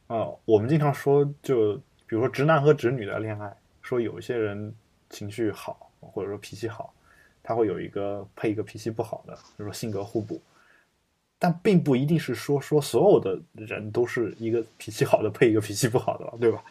[0.08, 1.76] 呃，我们经常说，就
[2.08, 4.74] 比如说直男和直女的恋爱，说有一些人
[5.10, 6.94] 情绪好，或者说脾气好，
[7.44, 10.42] 他会有一个配一个脾气不好的，比如说性格互补。
[11.38, 16.64] 但并不一定是说说所有的人都是一个脾气好的配一个脾气不好的了，对吧？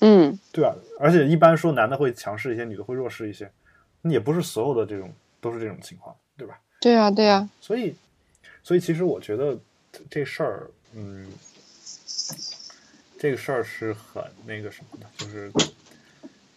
[0.00, 0.74] 嗯，对啊？
[0.98, 3.50] 而且一般说男的会强势一些，女的会弱势一些，
[4.02, 6.60] 也不是所有的这种都是这种情况，对吧？
[6.80, 7.94] 对啊，对啊，所以，
[8.62, 9.56] 所以其实我觉得
[9.92, 11.30] 这这事儿，嗯，
[13.18, 15.50] 这个事儿是很那个什么的，就是，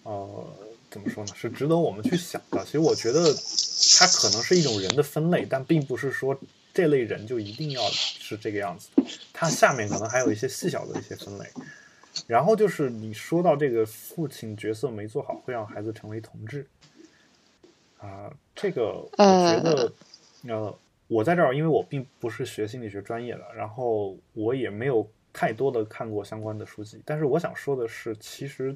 [0.03, 0.45] 呃，
[0.89, 1.33] 怎么说呢？
[1.35, 2.63] 是值得我们去想的。
[2.65, 3.33] 其实我觉得
[3.97, 6.37] 它可能是一种人的分类，但并不是说
[6.73, 9.03] 这类人就一定要是这个样子的。
[9.33, 11.45] 它下面可能还有一些细小的一些分类。
[12.27, 16.67] 然后就是你说到这个父亲角色没做好，会让孩子成为同志。
[17.97, 19.93] 啊、这个我觉得，
[20.47, 27.01] 呃，我在这儿，因为我并不是学心理学专业的，然后我也没有太多的看过相关的书籍。
[27.05, 28.75] 但是我想说的是，其实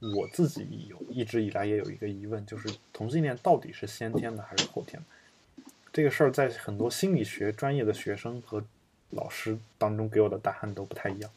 [0.00, 5.62] 我自己有一直以来也有一个疑问，就是同性恋到底是先天的还是后天的？
[5.92, 8.62] 这个事儿在很多心理学专业的学生和
[9.10, 11.30] 老师当中给我的答案都不太一样。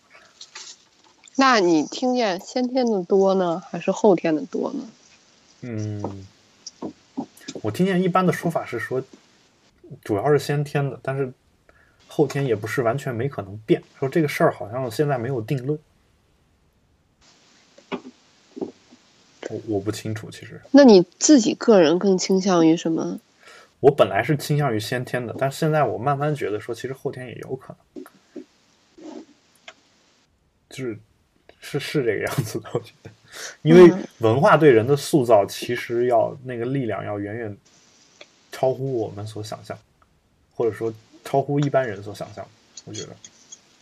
[1.36, 4.89] 那你听见先天的多呢，还是后天的多呢？
[5.62, 6.28] 嗯，
[7.62, 9.04] 我听见一般的说法是说，
[10.04, 11.32] 主要是先天的，但是
[12.08, 13.84] 后天也不是完全没可能变。
[14.00, 15.78] 说这个事儿好像现在没有定论，
[19.50, 20.30] 我我不清楚。
[20.30, 20.62] 其实。
[20.72, 23.20] 那你自己个人更倾向于什么？
[23.80, 28.04] 我本来是倾向于先天的，但是现在我慢慢觉得说，其实后天也有可能，
[30.70, 30.98] 就是
[31.62, 33.12] 是是这个样子的，我觉得，
[33.62, 37.56] 因为文化对人的塑造其实要那个力量要远远
[38.52, 39.78] 超乎我们所想象，
[40.56, 40.92] 或者说
[41.24, 42.44] 超乎一般人所想象，
[42.86, 43.10] 我觉得，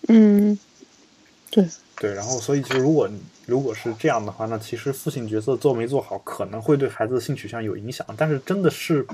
[0.10, 0.60] 嗯，
[1.50, 1.66] 对。
[1.98, 3.10] 对，然后所以其实如果
[3.46, 9.06] 如果是这样的话，那其实父亲角色做没做好，可能会对孩子的性取向有影响，但是真的是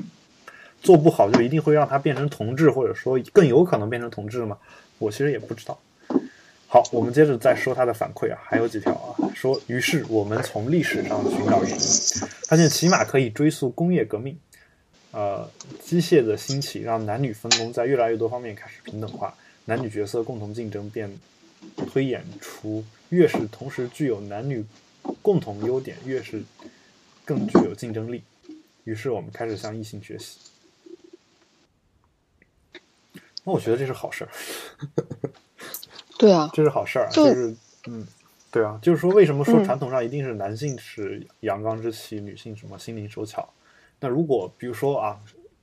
[0.81, 4.57] 做不好就一定会让他变成同志，或者说更有可能变成同志吗？
[4.97, 5.77] 我其实也不知道。
[6.67, 9.29] 好，我们接着再说他的反馈啊，还有几条啊。
[9.35, 11.77] 说，于是我们从历史上寻找原因，
[12.47, 14.37] 发现起码可以追溯工业革命，
[15.11, 15.45] 呃，
[15.83, 19.33] 机械的兴起让男女分工在越来越多方面开始平等化，
[19.65, 21.11] 男女角色共同竞争变
[21.87, 24.65] 推演出，越是同时具有男女
[25.21, 26.43] 共同优点，越是
[27.25, 28.23] 更具有竞争力。
[28.83, 30.39] 于是我们开始向异性学习。
[33.43, 34.29] 那我觉得这是好事儿。
[36.17, 37.55] 对啊，这是好事儿，就是
[37.87, 38.05] 嗯，
[38.51, 43.51] 对啊，就是说，为什么说传统上一定是男性是阳刚之气，女性什么心灵手巧？
[43.99, 45.19] 那如果比如说啊，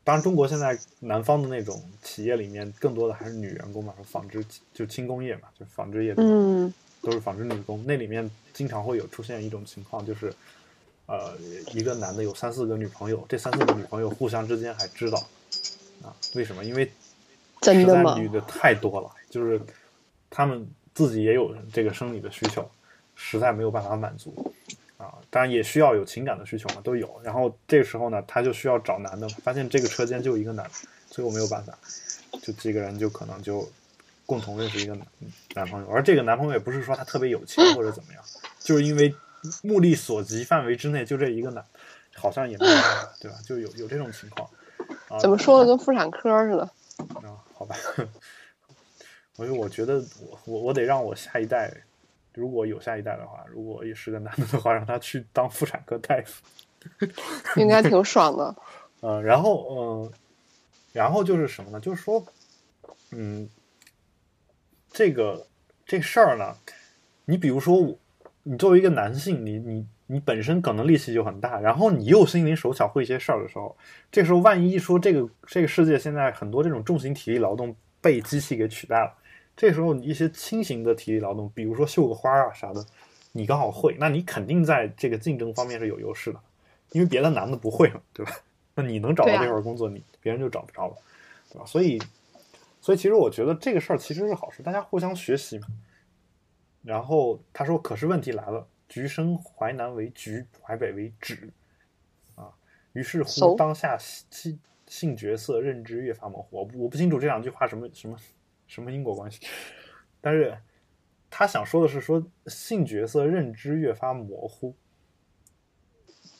[0.08, 4.42] 当然中国现在南方的那种企业里面，更多的还是女员工嘛，纺织
[4.72, 10.32] 就轻工业嘛，就纺织业，嗯，都是纺织女工，那里面经常会有出现一种情况，就是
[11.04, 11.36] 呃，
[11.74, 15.18] 一个男的有三四个女朋友，这三四个女朋友互相之间还知道
[16.02, 16.16] 啊？
[16.34, 16.64] 为什么？
[16.64, 16.90] 因为
[17.62, 19.60] 实在女的太多了，就是。
[20.30, 22.70] 他们自己也有这个生理的需求，
[23.14, 24.52] 实在没有办法满足
[24.98, 27.20] 啊，当然也需要有情感的需求嘛，都有。
[27.24, 30.72] 然后这个时候呢，他就需要找男的，发现这个车间就一个男的，
[31.08, 31.72] 最后没有办法，
[32.42, 33.66] 就几个人就可能就
[34.26, 35.06] 共同认识一个男
[35.54, 38.22] 男朋友，而这个男朋友也不是说他特别有钱或者怎么样，
[38.60, 39.14] 就是因为
[39.62, 41.64] 目力所及范围之内就这一个男，
[42.16, 43.38] 好像也没有办法， 对吧？
[43.46, 44.50] 就有有这种情况。
[45.20, 46.62] 怎么说的跟妇产科似的？
[47.22, 47.76] 啊，好吧。
[49.34, 51.72] 所以我觉得，我我我得让我下一代，
[52.34, 56.42] 如果有下一代的话，如果也是个男的的话， 让他去当妇产科大夫，
[57.56, 58.54] 应该挺爽的。
[59.00, 60.12] 嗯， 然后嗯，
[60.92, 61.80] 然后就是什么呢？
[61.80, 62.24] 就是说，
[63.10, 63.48] 嗯，
[64.90, 65.46] 这个
[65.84, 66.56] 这事儿呢，
[67.24, 67.98] 你比如说，我，
[68.42, 73.76] 你作为一个男性，你你你本身可能力气就很大，然后你又心灵手巧会一些事儿的时候，
[74.10, 79.12] 这时候万一说这个这个世界现在很多这种重型体力劳动被机器给取代了。
[79.58, 82.86] 这时候，你一些轻型的体力劳动，比如说绣个花啊啥的，
[83.32, 86.40] 你刚好会，那你肯定在这个竞争方面是有优势的，
[86.92, 88.30] 因为别的男的不会嘛，对吧？
[88.76, 90.94] 那你能找到这份工作，你别人就找不着了，
[91.50, 91.66] 对吧？
[91.66, 92.00] 所以，
[92.80, 95.66] 所以其实我觉得这个事儿其实是好事，大家互相学习嘛。
[96.84, 101.50] 然后他说：“可是问题来了，橘生淮南为橘，淮北为枳
[102.36, 102.54] 啊。
[102.92, 106.58] 于是乎，当下性性角色认知越发模糊。
[106.58, 108.16] 我不我不清楚这两句话什么什么。”
[108.68, 109.40] 什么因果关系？
[110.20, 110.56] 但是
[111.30, 114.74] 他想说的是，说性角色认知越发模糊，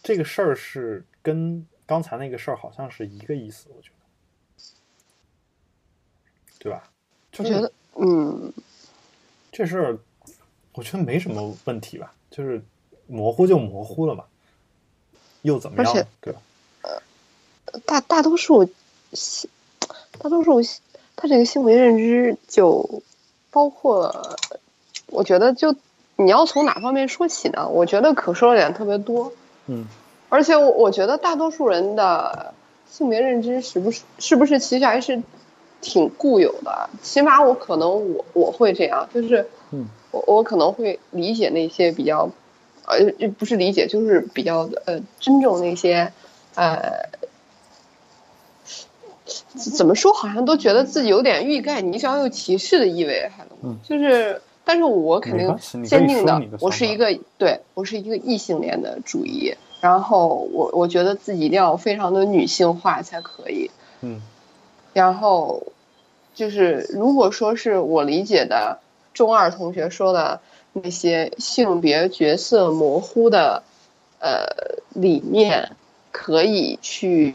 [0.03, 3.95] 这个事儿是跟刚才那个事儿好像是一个意思，我觉得，
[6.59, 6.91] 对吧？
[7.38, 8.53] 我觉得，嗯，
[9.53, 9.99] 这事儿
[10.73, 12.62] 我觉得没什么问题吧，就是
[13.07, 14.25] 模糊就模糊了嘛，
[15.43, 16.07] 又怎么样？
[16.21, 16.43] 对吧？
[16.83, 18.64] 呃，大大多数
[20.19, 20.61] 大多数。
[21.20, 23.02] 他这个性别认知就
[23.50, 24.14] 包括，
[25.09, 25.74] 我觉得就
[26.14, 27.68] 你要从哪方面说起呢？
[27.68, 29.33] 我觉得可说的点特别多。
[29.66, 29.85] 嗯，
[30.28, 32.54] 而且我我觉得大多数人的
[32.88, 35.20] 性别认知是不是是不是其实还是
[35.81, 36.88] 挺固有的？
[37.02, 42.31] 起码我可能我我会这样，就是嗯我我可能会理解那些比较
[42.87, 42.96] 呃
[43.37, 46.12] 不是理解，就是比较呃尊重那些
[46.54, 47.08] 呃。
[49.55, 50.12] 怎么说？
[50.12, 53.45] 好像都觉得自己有点欲盖弥彰又歧视的意味，还
[53.83, 64.23] 就是，但是我肯定坚定的，我是一个对我是一个异性恋的主义，然后我我觉得自己一定要非常的女性化才可以，嗯，
[64.93, 65.62] 然后
[66.35, 68.79] 就是如果说是我理解的
[69.12, 70.41] 中二同学说的
[70.73, 73.62] 那些性别角色模糊的
[74.21, 74.47] 呃
[74.95, 75.71] 理念，
[76.12, 77.35] 可以去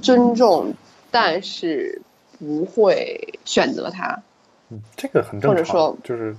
[0.00, 0.72] 尊重。
[1.12, 2.02] 但是
[2.40, 4.20] 不会选择他，
[4.70, 5.50] 嗯，这个很正常。
[5.50, 6.34] 或者说，就是，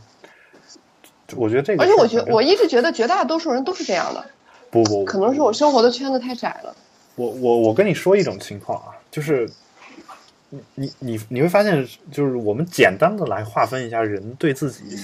[1.38, 4.26] 我觉得这个，而且我觉我一直觉得绝大多数人都是这样的。
[4.70, 6.76] 不不，可能是我生活的圈子太窄了。
[7.16, 9.48] 我我我跟你说一种情况啊，就是
[10.50, 14.98] 你你你你会发现，就是我们简单的来划分一下人对自己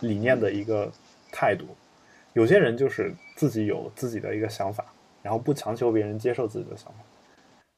[0.00, 0.90] 理念的一个
[1.30, 1.64] 态度。
[2.34, 4.84] 有些人就是自己有自己的一个想法，
[5.22, 6.94] 然后不强求别人接受自己的想法。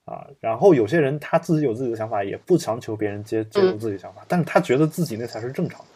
[0.05, 5.87] 啊，然后有些人他自己有自己的想法，也不强求别人接接受自己的想法，但是他觉得自己那才是正常的。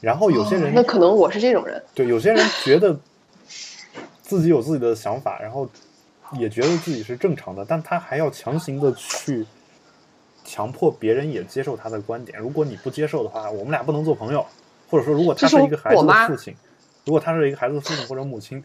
[0.00, 2.98] 然后有些人、那可能我是这种人，对有些人觉得
[4.22, 5.68] 自己有自己的想法，然后
[6.32, 9.46] 也觉得自己是正常的，但他还要强行的去
[10.44, 12.38] 强迫别人也接受他的观点。
[12.38, 14.44] 如果你不接受的话，我们俩不能做朋友。
[14.88, 16.52] 或者说，如果他是一个孩子的父亲，
[17.04, 18.60] 如果他是一个孩子的父亲或者母亲，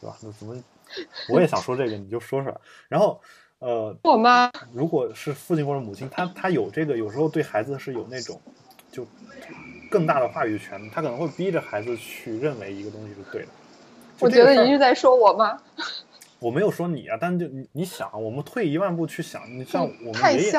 [0.00, 0.16] 对吧？
[0.22, 0.56] 那怎么？
[1.28, 2.60] 我也想说这个，你就说说。
[2.88, 3.20] 然后，
[3.58, 8.40] 呃，我妈如果是父亲或者母亲，他他有这个，有时候对孩子是有那种
[8.90, 9.06] 就
[9.90, 13.48] 更大的话语权，他可能会逼着孩子去认为一个东西是对的。
[14.20, 15.60] 我觉得你是在说我妈。
[16.38, 20.52] 我没有说你啊，但就你你想，我们退一万步去想，你像我们爷爷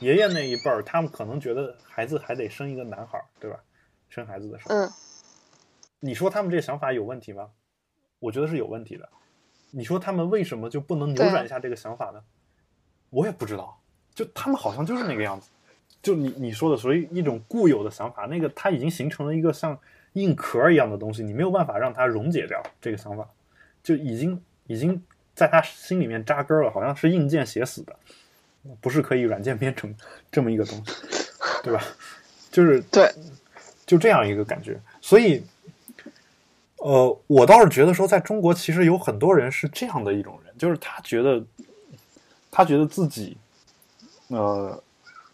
[0.00, 3.56] 爷爷那一辈儿，他们可能觉得孩子还得生一个男孩，对吧？
[4.08, 4.90] 生孩子的时候，嗯，
[6.00, 7.48] 你说他们这个想法有问题吗？
[8.18, 9.08] 我觉得是有问题的。
[9.70, 12.22] 你说他们为什么就不能扭转一下这个想法呢？
[13.10, 13.78] 我也不知道，
[14.14, 15.48] 就他们好像就是那个样子。
[16.02, 19.78] 就你你说的属于一种固有的想法，那个它已经形成了一个像
[20.14, 23.28] 硬壳一样的东西，你没有办法让它溶解掉这个想法，
[23.82, 25.02] 就已经已经
[25.34, 27.96] 在他心里面扎根了，好像是硬件写死的，
[28.80, 29.94] 不是可以软件编程
[30.30, 30.92] 这么一个东西，
[31.62, 31.82] 对吧？
[32.50, 33.12] 就是对。
[33.86, 35.44] 就这样一个感觉，所以，
[36.80, 41.42] 呃，我倒是觉得说，在中国其实有很多人是这样的一种人，就是他觉得，
[42.50, 43.36] 他觉得自己，
[44.28, 44.82] 呃，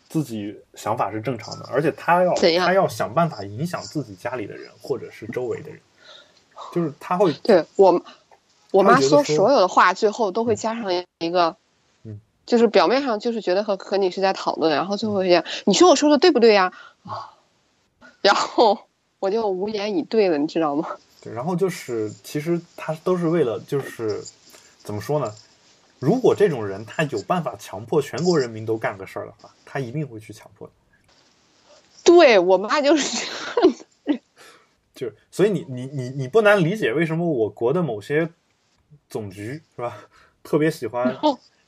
[0.09, 5.79] 自己想法是正常的，而且他要他要想办法影响自己家里的人或者是周围的人，
[6.75, 8.03] 就是他会对我，
[8.73, 11.57] 我妈说所有的话最后都会加上一个，
[12.03, 16.73] 嗯，就是表面上就是觉得和和你是在讨论，然后最后一样，你说我说的对不对呀？
[17.05, 17.31] 啊。
[18.21, 18.77] 然后
[19.21, 20.89] 我就无言以对了，你知道吗？
[21.27, 24.23] 对，然后就是其实他都是为了，就是
[24.79, 25.35] 怎么说呢？
[25.99, 30.73] 如果这种人他有办法强迫全国人民都干个事儿的话，他一定会去强迫的。
[32.05, 33.25] 对我妈就是这
[34.13, 34.21] 样。
[34.95, 38.31] 就所以你你你你不难理解为什么我国的某些
[39.11, 39.99] 总局是吧，
[40.45, 41.19] 特别喜欢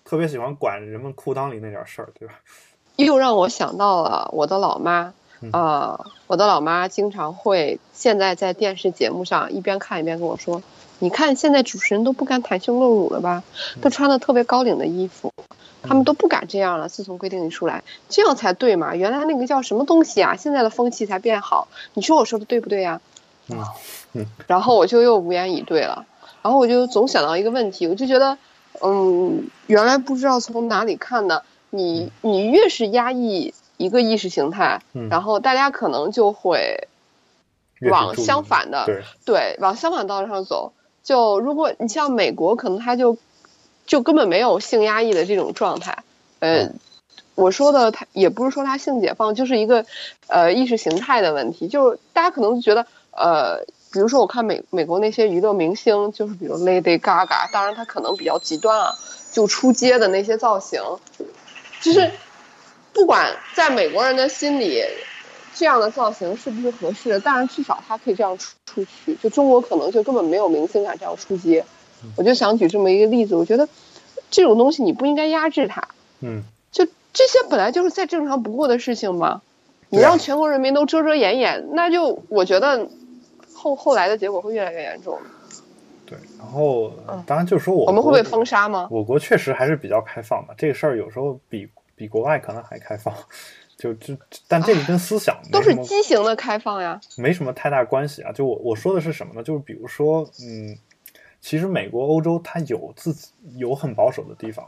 [0.05, 2.35] 特别喜欢管人们裤裆里那点事儿，对吧？
[2.97, 5.13] 又让我想到了我的老妈。
[5.53, 10.63] 啊，我的老妈经常会现在在电视节目上一边看一边跟我说
[10.99, 13.43] ：“你看现在主持人都不敢袒胸露乳了吧？
[13.81, 15.33] 都穿的特别高领的衣服，
[15.83, 16.89] 他们都不敢这样了。
[16.89, 18.97] 自从规定一出来，这样才对嘛？
[18.97, 20.35] 原来那个叫什么东西啊？
[20.35, 21.69] 现在的风气才变好。
[21.95, 23.01] 你说我说的对不对呀？”
[23.51, 23.71] 啊
[24.15, 24.27] 嗯。
[24.47, 26.05] 然后我就又无言以对了。
[26.43, 28.37] 然后我就总想到一个问题，我就觉得，
[28.83, 33.55] 嗯，原来不知道从哪里看的，你你越是压抑。
[33.79, 36.89] 一个意识形态，然后大家可能就会
[37.89, 40.73] 往相反的对往相反道路上走。
[41.05, 43.17] 就如果你像美国，可能他就
[43.87, 46.03] 就根本没有性压抑的这种状态。
[46.41, 46.71] 呃，
[47.37, 49.87] 我说的他也不是说他性解放，就是一个
[50.27, 51.69] 呃意识形态的问题。
[51.69, 58.93] 就是大家可能觉得呃，比如说我看美美国那些娱乐明星，就是比如 Lady Gaga，当然他可能比较极端啊，
[59.33, 60.83] 就出街的那些造型，
[61.81, 62.11] 就是。
[62.93, 64.83] 不管在美国人的心里，
[65.55, 69.15] 这样的造型是不是合适，但是至少他可以这样出出去。
[69.17, 71.65] 就中国可能就根本没有明星敢这样出街。
[72.17, 73.69] 我就想举这么一个例子，我觉得
[74.31, 75.89] 这种东西你不应该压制它。
[76.21, 79.43] 嗯，就这些本来就是再正常不过的事情嘛。
[79.89, 82.89] 你让全国人民都遮遮掩掩，那就我觉得
[83.55, 85.19] 后后来的结果会越来越严重。
[86.05, 86.93] 对，然后
[87.27, 88.89] 当然就是说我我们会被封杀吗？
[88.91, 91.69] 我国确实还是比较开放的，这个事儿有时候比。
[91.99, 93.13] 比国外可能还开放，
[93.77, 98.31] 就就但这个跟思想都是畸形的开放呀，没什么太大关系啊。
[98.31, 99.43] 就我我说的是什么呢？
[99.43, 100.79] 就是比如说，嗯，
[101.41, 104.65] 其实美国、欧洲它有自己有很保守的地方，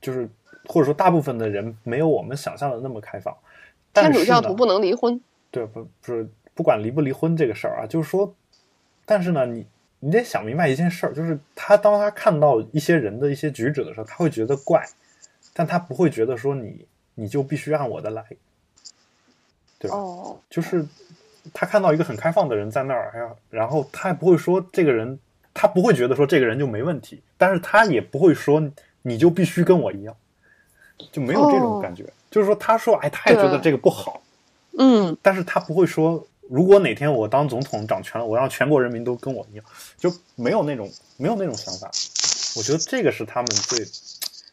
[0.00, 0.28] 就是
[0.66, 3.36] 或者说大部分的人没有我们想象的那么开放。
[3.92, 5.84] 天主教徒不能离婚，对不？
[6.00, 8.32] 不是不管离不离婚这个事儿啊，就是说，
[9.04, 9.66] 但是呢，你
[9.98, 14.86] 你得想明白一件事儿，就是他当他看到一些人的一些举止的时候，他会觉得怪。
[15.52, 18.24] 但他不会觉得说你你就必须按我的来，
[19.78, 19.96] 对吧？
[20.48, 20.86] 就是
[21.52, 25.18] 他看到一个很开放的人在那儿，还要然后他也不会说这个人，
[25.52, 28.62] 他不会觉得说这个人就没问题，但是他也不会说
[29.02, 30.16] 你就必须跟我一样，
[31.10, 32.04] 就没有这种感觉。
[32.30, 34.22] 就是说，他说哎，他也觉得这个不好，
[34.78, 39.64] 嗯，但是他不会说，如果哪天我当总统掌权了，我让全国人民都跟我一样，
[39.98, 41.90] 就没有那种没有那种想法。
[42.56, 43.84] 我觉得这个是他们最。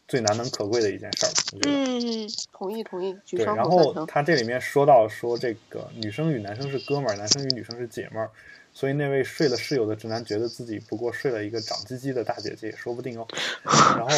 [0.08, 1.70] 最难能可贵的一件事儿，我觉得。
[1.70, 3.14] 嗯，同意同意。
[3.30, 8.30] 对，然后他这里面说到说这个女生与男生是哥们儿，男生与女生是姐们儿，
[8.72, 13.28] 所以那位睡了室友的直男觉得自己不过睡了一个长鸡鸡的大姐姐也说不定哦。
[13.64, 14.08] 然后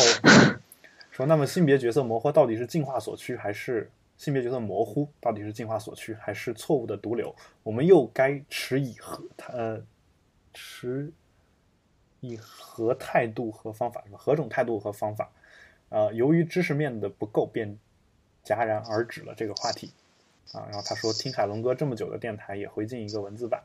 [1.11, 7.35] 说，那么性别角色模糊到底是进化所趋还是性别角色模糊到底是进化所趋还是错误的毒瘤？
[7.65, 9.83] 我们又该持以何呃
[10.55, 11.11] 持
[12.21, 14.05] 以何态度和方法？
[14.13, 15.29] 何种态度和方法？
[15.91, 17.79] 呃，由于知识面的不够，便
[18.45, 19.93] 戛然而止了这个话题。
[20.53, 23.63] 啊，然后他说听海龙哥这么久的电台也回进一个文字版。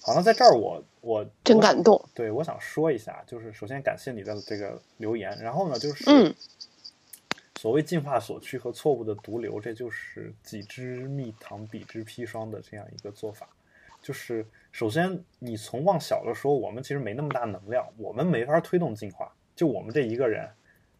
[0.00, 2.04] 好，那在这儿我我真感动。
[2.14, 6.34] 对，我想说一下，就是首先感谢你的这个留言，然后呢，就是嗯，
[7.60, 13.48] 所谓进化所趋和错误的毒瘤，这就是己之蜜糖，彼之砒霜的这样一个做法。
[14.02, 19.32] 就是首先你从往小了说，我们其实没那么大能量，我们没法推动进化。
[19.54, 20.48] 就我们这一个人，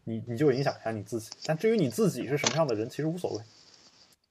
[0.07, 1.29] 你你就影响一下你自己。
[1.45, 3.43] 但至于你自己是什么样的人，其实无所谓。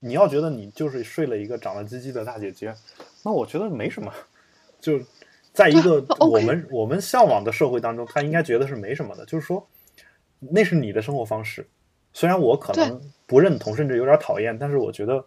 [0.00, 2.74] 你要觉得你就是睡了一个长了鸡鸡的大姐姐，
[3.22, 4.12] 那我觉得没什么。
[4.80, 5.00] 就
[5.52, 9.24] 在一个我们我们向往的社会当中，他应该觉得是没什么的。
[9.26, 9.66] 就是说，
[10.38, 11.66] 那是你的生活方式，
[12.12, 15.24] 虽然我可能不认同，甚至有点讨厌，但是我觉得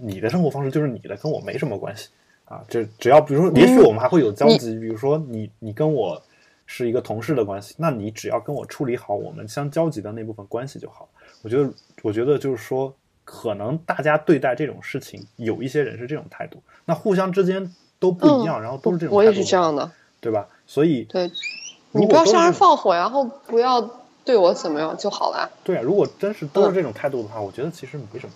[0.00, 2.10] 你的生活方式就是你的，跟我没什么关系
[2.44, 2.62] 啊。
[2.68, 6.22] 这只要比如说，也许我们还会有交集，比如说你你跟我
[6.66, 11.08] 是一个同事的关系，那你只要跟我处理好我们相交集的那部分关系就好。
[11.42, 12.92] 我觉得，我觉得就是说，
[13.24, 17.72] 可能大家对待这种事情，有一些人是这种态度，那互相之间。
[17.98, 19.16] 都不一样，然后都是这种态度。
[19.16, 19.90] 我也是这样的，
[20.20, 20.46] 对吧？
[20.66, 21.32] 所以对，
[21.92, 23.80] 你不要杀人放火，然后不要
[24.22, 25.50] 对我怎么样就好了。
[25.64, 28.32] 对啊，如果真是都是这种态度的话，我觉得其实没什么，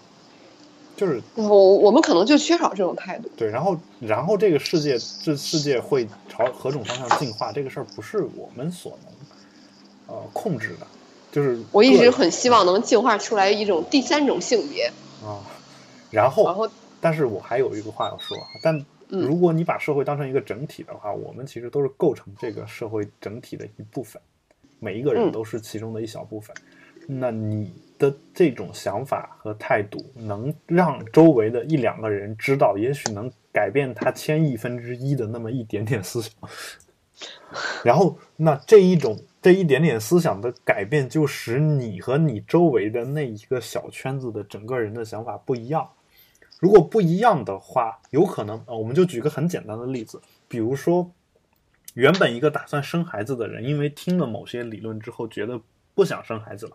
[1.00, 3.30] 就是我我们可能就缺少这种态度。
[3.34, 10.86] 对，然后然后这个世界这世界会朝何种方向进化，这个事儿不是我们所能呃控制的，
[11.32, 14.92] 就是我一直很希望能进化出来一种第三种性别
[15.24, 15.40] 啊。
[16.10, 16.68] 然后然后，
[17.00, 18.84] 但是我还有一个话要说，但。
[19.12, 24.22] 如果你把社会当成一个整体的话，我们其实都是构成这个社会整体的一部分，
[24.78, 26.54] 每一个人都是其中的一小部分。
[27.08, 36.32] 那你的这种想法和态度，能让周围的一两个人知道，也许能改变他千亿分之一的那么一点点思想。
[37.84, 45.86] 然后，那这一种这一点点思想的改变，就使你和你周围的那一个小圈子的整个人的想法不一样。
[46.58, 51.10] 如果不一样的话，有可能啊，我们就举个很简单的例子，比如说，
[51.92, 55.60] 原本一个打算生孩子的人，因为听了某些理论之后，觉得
[55.94, 56.72] 不想生孩子了，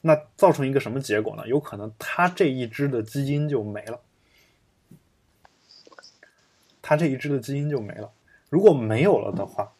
[0.00, 1.46] 那造成一个什么结果呢？
[1.46, 4.00] 有可能他这一支的基因就没了，
[6.80, 8.12] 他这一支的基因就没了。
[8.48, 9.72] 如果没有了的话，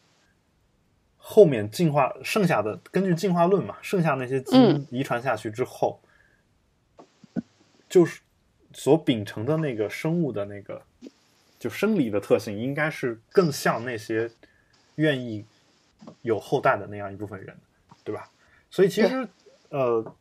[1.16, 6.00] 后面进化剩下的，根据进化论嘛，剩下那些基因遗传下去之后，
[7.88, 8.20] 就是。
[8.72, 10.80] 所秉承的那个生物的那个，
[11.58, 14.30] 就生理的特性，应该是更像那些
[14.94, 15.44] 愿意
[16.22, 17.56] 有后代的那样一部分人，
[18.04, 18.30] 对吧？
[18.70, 19.28] 所以其实，
[19.70, 20.14] 呃，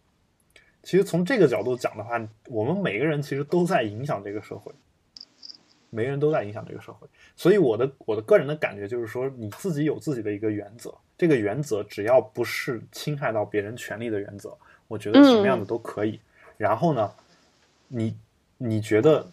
[0.81, 4.71] 其实从这个角度讲的话，我们每个人其实都在影响这个社会，
[5.89, 7.07] 每个人都在影响这个社会。
[7.35, 16.19] 所以我的我的个人的感觉就是说，你自己有自己的一个原则，这个原则只要不是侵害到别人权利的原则，我觉得什么样的都可以。
[16.57, 17.11] 然后呢，
[17.87, 18.17] 你。
[18.61, 19.25] 你觉得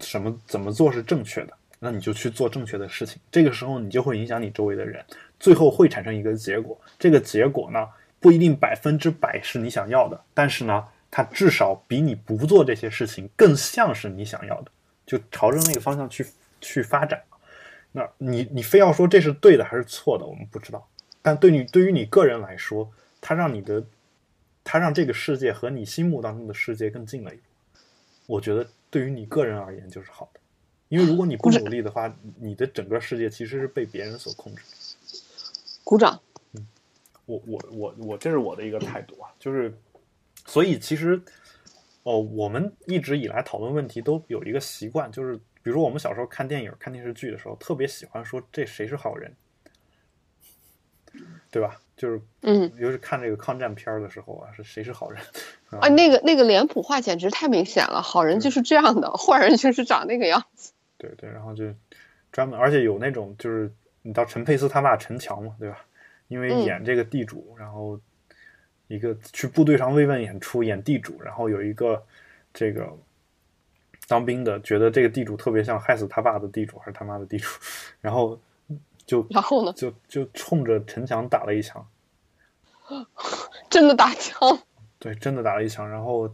[0.00, 3.20] 什么怎么做是正确的，那你就去做正确的事情。
[3.30, 5.04] 这个时候你就会影响你周围的人，
[5.38, 6.80] 最后会产生一个结果。
[6.98, 7.86] 这个结果呢，
[8.20, 14.70] 不一定百分之百是你想要的，但是呢，它至少比你不做这些事情更像是你想要的，
[15.06, 16.26] 就朝着那个方向去
[16.60, 17.20] 去发展。
[17.92, 20.86] 那你你非要说这是对的还是错的，我们不知道。
[21.22, 22.88] 但对你对于你个人来说，
[23.20, 23.82] 它让你的，
[24.62, 27.42] 它让这个世界和你心目当中的世界更近了一步。
[28.26, 30.40] 我觉得对于你个人而言就是好的，
[30.88, 34.62] 因为如果你不努力的话，你的整个世界其实是被别人所控制。
[35.82, 36.20] 鼓掌。
[37.30, 39.72] 嗯，我我我我，这是我的一个态度啊，就是，
[40.46, 41.20] 所以其实，
[42.02, 49.32] 哦，我们一直以来讨论问题都有一个习惯，就是比如说我们小时候看电影、看电视剧的时候，特别喜欢说这谁是好人，
[51.50, 51.80] 对吧？
[51.96, 55.22] 就是，嗯，尤其是看这个抗战片的时候啊，是谁是好人
[55.68, 55.86] 啊？
[55.88, 60.72] 那个那个脸谱化简直太明显了，好人就是这样的，坏人就是长那个样子。
[60.96, 61.64] 对对，然后就
[62.32, 63.70] 专门，而且有那种就是
[64.00, 65.84] 你到陈佩斯他爸陈强嘛，对吧？
[66.30, 68.00] 因为演这个地主，然后
[68.88, 72.02] 一个去部队上慰问演出，演地主，然后有一个
[72.54, 72.90] 这个
[74.08, 77.48] 当兵的觉得这个地主特别像害死他爸的地主还是他妈的地主，
[78.00, 78.40] 然后。
[79.06, 79.72] 就然后呢？
[79.72, 81.84] 就就冲着陈强打了一枪，
[83.68, 84.38] 真的打枪？
[85.00, 86.32] 对，真的打了一枪，然后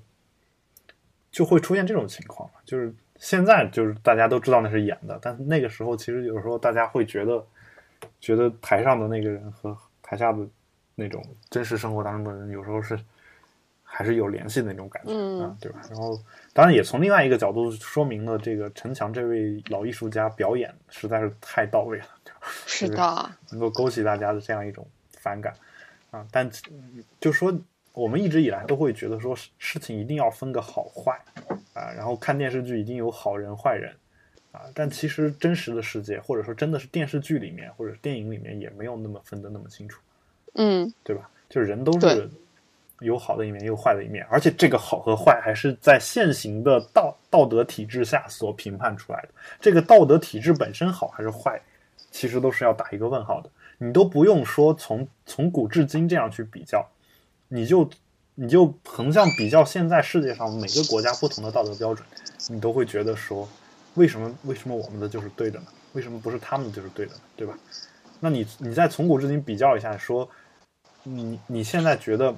[1.31, 2.51] 就会出现这种情况。
[2.67, 7.47] 就是现在，就是大家都知道那是演的，但是那个时候，其实有时候大家会觉得，
[8.21, 9.75] 觉得台上的那个人和
[10.07, 10.39] 台下的
[10.95, 12.99] 那种真实生活当中的人，有时候是。
[13.89, 15.81] 还是有联系的那种感觉，嗯啊，对吧？
[15.89, 16.21] 然后
[16.53, 25.55] 当然也从另外一个角度说明了这个陈强这位老艺术家表演实在是太到位了，对吧 是的，能够勾起大家的这样一种反感
[26.11, 26.27] 啊。
[26.33, 27.57] 但嗯就说
[27.93, 31.19] 我们一直以来都会觉得说事事情一定要分个好坏
[31.73, 33.95] 啊，然后看电视剧一定有好人坏人
[34.57, 40.01] 啊，但其实真实的世界或者说真的是电视剧里面或者电影里面也没有那么分得那么清楚。
[40.55, 41.29] 嗯对吧？
[41.51, 42.31] 就是人都是
[43.01, 49.29] 有好的一面，也有坏的一面，而且这个好和坏还是在现行的道道德体制下所评判出来的。
[49.61, 51.61] 这个道德体制本身好还是坏，
[52.11, 53.51] 其实都是要打一个问号的。
[53.77, 56.89] 你都不用说从从古至今这样去比较，
[57.49, 57.91] 你就
[58.35, 62.09] 你就横向比较现在世界上每个国家不同的道德标准，
[62.49, 63.47] 你都会觉得说，
[63.97, 65.67] 为什么为什么我们的就是对的呢？
[65.93, 67.21] 为什么不是他们的就是对的呢？
[67.37, 67.59] 对吧？
[68.21, 70.29] 那你你再从古至今比较一下，说
[71.03, 72.35] 你你现在觉得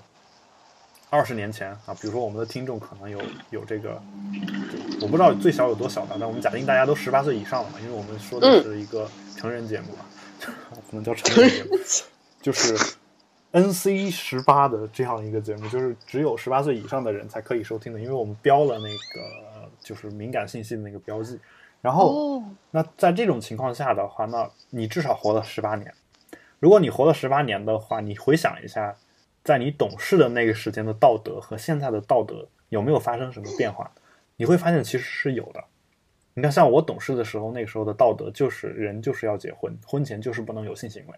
[1.10, 4.00] 二十年前啊，比如说我们的听众可能有有这个，
[5.00, 10.04] 我不知道最小有多小的，但我们假定大家都十八岁以上了嘛，因为我们说的是一个成人节目啊，
[10.90, 11.70] 不能叫成人节目，
[12.42, 12.76] 就是
[13.52, 19.47] NC 十八的这样一个节目，就是只有十八岁以上的人才可以收听的，因为我们标了那个
[19.88, 21.38] 就是敏感信息的那个标记。
[21.80, 25.94] 然后，哦，那在这种情况下的话，那你至少活了十八年。
[26.58, 28.94] 如果你活了十八年的话，你回想一下，
[29.42, 33.90] 在你懂事的那个时间的道德和现在的道德有没有发生什么变化？
[34.36, 35.64] 你会发现其实是有的。
[36.34, 41.14] 你看，像我懂事的时候，那个时候的道德就是人就是要结婚，婚前就是不能有性行为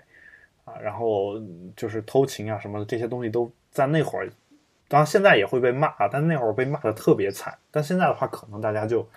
[0.65, 4.31] 啊，然后嗯就是偷情啊什么的这些东西都在那会儿，
[4.91, 7.57] 当然现在也会被骂啊，但那会儿被骂的特别惨。
[7.71, 9.09] 但现在的话，可能大家就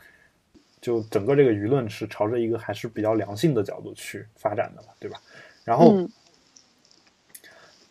[0.80, 5.20] 就整个这个舆论是朝着一个还是比较良性的角度去发展的嘛，对吧？
[5.66, 6.08] 然后，嗯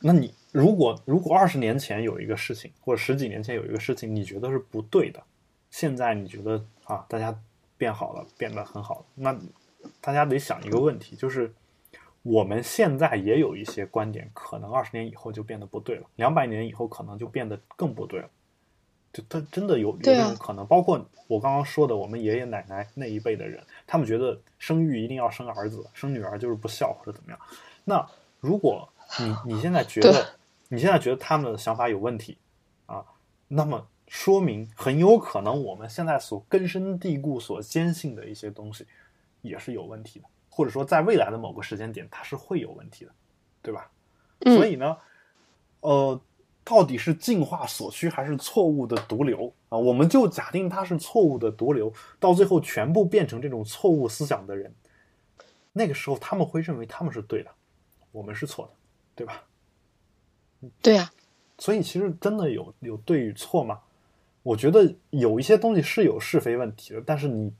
[0.05, 5.20] 那你如果如果二十年前有一个事情，或者十几年前有一个事情，你觉得是不对的，
[5.70, 7.37] 现在你觉得啊，大家
[7.76, 9.37] 变好了，变得很好了，那
[10.01, 11.53] 大家得想一个问题，就是
[12.22, 18.30] 我们现在也有一些观点，可能二十年以后就变得不对了，两百年以后可能就变得更不对了。
[19.12, 27.38] 就他真的有有这种可能，包括我刚刚说的，我们爷爷奶奶那一辈的人，他们觉得生育一定要生儿子，生女儿就是不孝或者怎么样。
[27.84, 28.08] 那
[28.40, 30.26] 如果你你现在觉得
[30.68, 32.38] 你现在觉得他们的想法有问题
[32.86, 33.04] 啊，
[33.48, 38.86] 那么说明很有可能我们现在所根深蒂固、所坚信的一些东西
[39.42, 40.24] 也是有问题的，
[40.55, 43.12] 或者说在未来的某个时间点它是会有问题的，
[43.62, 43.90] 对吧？
[44.40, 44.98] 嗯所以呢，
[45.80, 46.20] 呃，
[46.62, 49.78] 到底是进化所需还是错误的毒瘤啊？
[49.78, 51.90] 我们就假定它是错误的毒瘤，
[52.20, 54.74] 到最后全部变成这种错误思想的人，
[55.72, 57.50] 那个时候他们会认为他们是对的，
[58.11, 58.72] 我们是错的，
[59.14, 59.42] 对吧？
[60.82, 61.11] 对呀、
[61.59, 63.80] 所以其实真的有有对与错吗？
[64.42, 67.53] 我觉得有一些东西是有是非问题的，但是你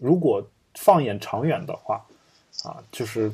[0.00, 0.44] 如果
[0.74, 2.04] 放眼长远的话，
[2.64, 3.32] 啊，就是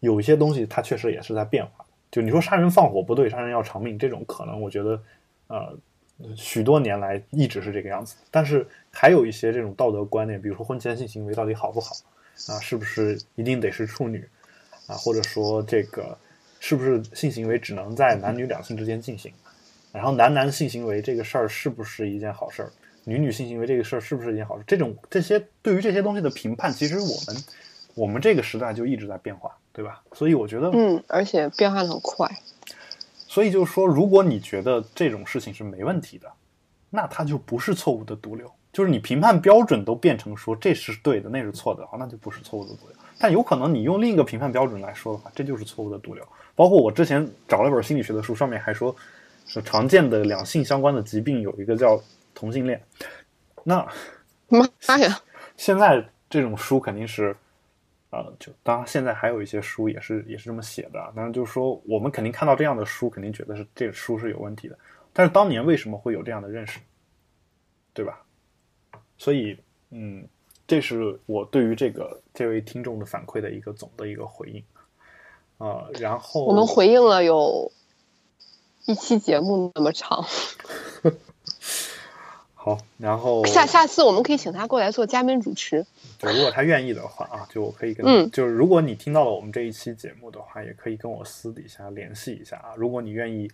[0.00, 1.84] 有一些东西它确实也是在变化。
[2.10, 5.02] 就你说杀人放火不对，杀人要偿命这种可能，我觉得
[5.46, 5.76] 呃
[6.36, 8.16] 许多年来一直是这个样子。
[8.30, 11.94] 但是还有一些这种道德观念，比如说婚前性行为到底好不好
[12.48, 12.60] 啊？
[12.60, 14.28] 是不是一定得是处女
[14.86, 14.94] 啊？
[14.96, 16.16] 或者说这个
[16.60, 19.32] 是不是性行为只能在男女两性之间进行？
[19.90, 22.72] 然后男男性行为这个事儿是不是一件好事儿？
[23.04, 24.64] 女女性行为这个事儿是不是一件好事？
[24.66, 27.44] 这种这些对于这些东西的评判，其实我们
[27.94, 30.02] 我们这个时代就一直在变化，对吧？
[30.12, 32.28] 所以我觉得，嗯，而且变化的很快。
[33.26, 36.30] 所以就是说，如果你觉得这种事情是没问题的，
[36.90, 38.50] 那它就不是错误的毒瘤。
[38.72, 42.96] 就是你评判标准都变成说这是对的，那是错的，啊，那就不是错误的毒瘤。
[43.18, 46.26] 但有可能你用另一个评判标准来说的话，这就是错误的毒瘤。
[46.54, 48.94] 包括我之前找了本心理学的书，上面还说
[49.46, 52.02] 是常见的两性相关的疾病有一个叫
[52.34, 52.82] 同性恋。
[53.64, 53.86] 那
[54.48, 54.66] 妈
[54.98, 55.20] 呀，
[55.56, 57.36] 现在这种书肯定是，
[58.10, 64.78] 呃，就当然现在还有一些书也是也是这么写的啊，但是就是说我们肯定看到这样的书，肯定觉得是这个书是有问题的。
[65.12, 66.80] 但是当年为什么会有这样的认识，
[67.92, 68.22] 对吧？
[69.18, 69.56] 所以，
[69.90, 70.26] 嗯，
[70.66, 74.64] 这是我对于这个这位听众的反馈的一个总的一个回应。
[75.58, 77.70] 呃，然后我们回应了有
[78.86, 80.24] 一期节目那么长，
[82.64, 85.84] 好，然后下下次我们可以请他过来做嘉宾主持。
[86.20, 92.74] 对，如果他愿意的话啊，就我可以跟，嗯就是如果你听到了我们这一期节目的话，也可以跟我私底下联系一下啊。
[92.76, 93.50] 如果你愿意，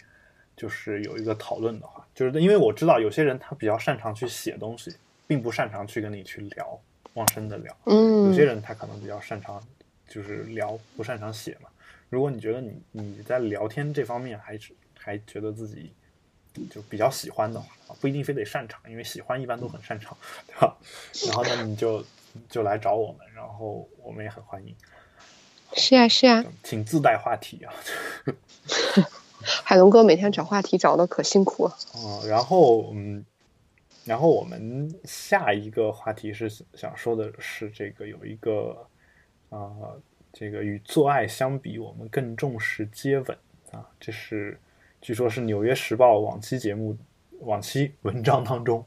[0.55, 4.95] 就是有一个讨论的话，就是因为我知道有些人他比较擅长去写东西，
[5.27, 6.79] 并不擅长去跟你去聊，
[7.15, 7.75] 往深的聊。
[7.87, 9.59] 嗯有些人他可能比较擅长
[10.07, 11.71] 就是聊，不擅长写嘛。
[12.11, 15.93] 如果你觉得你你在聊天这方面还是还觉得自己
[16.67, 20.77] 就比较喜欢的话，不一定非得擅长，因为喜欢一般都很擅长，对吧？
[21.27, 22.05] 然后呢，你就
[22.49, 24.75] 就来找我们，然后我们也很欢迎。
[25.75, 27.73] 是呀，是呀，请自带话题啊。
[29.65, 31.77] 海龙哥每天找话题找的可辛苦了。
[31.95, 33.25] 哦，然后嗯，
[34.05, 38.77] 然后我们下一个话题是想说的是这个有一个
[39.51, 39.71] 啊，
[40.33, 43.39] 这个与做爱相比，我们更重视接吻
[43.71, 44.59] 啊，这是
[45.01, 46.97] 据说是《纽约时报》往期节目
[47.41, 48.85] 往期文章当中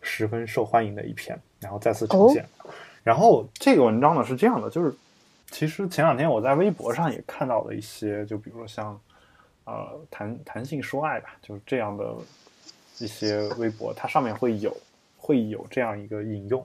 [0.00, 2.44] 十分受欢迎的一篇，然后再次呈现。
[3.02, 4.94] 然后这个文章呢是这样的，就是
[5.50, 9.00] 其实前两天我在微博上也看到了一些，就比如说像。
[9.66, 12.14] 呃，谈谈性说爱吧，就是这样的
[12.98, 14.76] 一些微博，它上面会有
[15.16, 16.60] 会有这样一个引用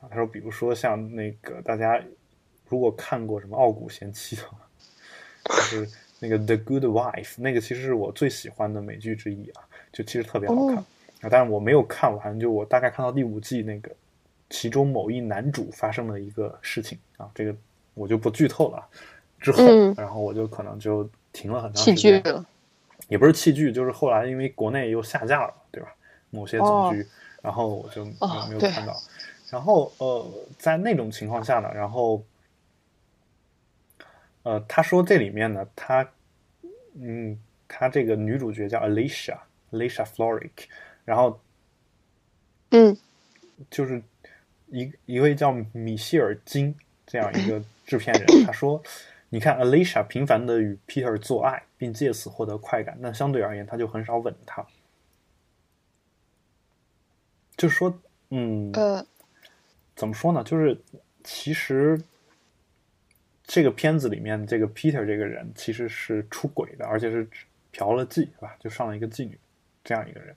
[0.00, 0.08] 啊。
[0.08, 2.02] 他说，比如说像那个大家
[2.66, 4.58] 如果看过什么《傲骨贤妻》的话，
[5.70, 9.62] 就是那个《The Good Wife》，那个其实是我最喜欢的美剧之一啊，
[9.92, 10.84] 就其实特别好看啊。
[11.30, 13.90] 但是我没有看完，就我大概看到第五季那个
[14.50, 17.54] 其中某一男主发生了一个事情啊，这个
[17.94, 18.84] 我就不剧透了。
[19.40, 19.64] 之后，
[19.96, 21.08] 然后我就可能就。
[21.30, 22.22] 停了很长时间，
[23.06, 25.94] 也不是弃剧，就是后来因为国内又下架了，对吧？
[26.30, 27.06] 某些总剧，
[27.42, 28.96] 然后我就没有看到。
[29.50, 30.26] 然后呃，
[30.58, 32.20] 在那种情况下呢，然后
[34.42, 36.08] 呃，他说这里面呢，他
[36.94, 40.66] 嗯，他这个女主角叫 Alicia，Alicia Florrick，
[41.04, 41.40] 然后
[42.70, 42.96] 嗯，
[43.70, 44.02] 就是
[44.68, 46.74] 一一位叫米歇尔金
[47.06, 48.82] 这样一个制片人，他说。
[49.30, 54.66] 你看，Alicia 频繁的与 Peter 做爱，并借此获得快感，但相对而言，他就很少吻他。
[57.54, 59.06] 就是说，嗯，呃，
[59.94, 60.42] 怎么说呢？
[60.42, 60.80] 就是
[61.22, 62.00] 其实
[63.48, 67.26] 这个片子里面，这个 Peter 这个人其实是出轨的，而且是
[67.72, 68.54] 嫖了妓，是吧？
[68.60, 69.36] 就上了一个妓女
[69.82, 70.36] 这样一个人。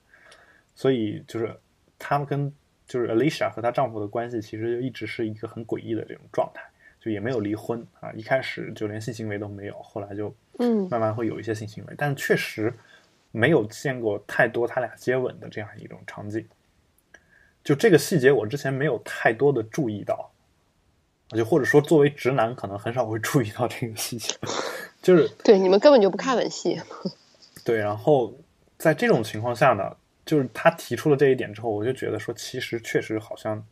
[0.73, 1.53] 所以，就是
[1.99, 2.51] 他们跟
[2.87, 6.63] 就是 Alicia 和她丈夫的关系，其实就一直是一个很诡异的这种状态。
[7.01, 12.73] 就也没有离婚啊，一开始就连性行为都没有，后来就嗯慢慢会有一些性行为，但确实
[13.31, 16.47] 没有见过太多他俩接吻的这样一种场景。
[17.63, 20.30] 就这个细节，我之前没有太多的注意到，
[21.37, 24.33] 就或者说作为直男，可能很少会注意到这个细节。
[25.01, 26.79] 就是 对你们根本就不看吻戏。
[27.65, 28.33] 对，然后
[28.77, 33.63] 在这种情况下呢，就是他提出了这一点之后，我就觉得说，其实确实好像。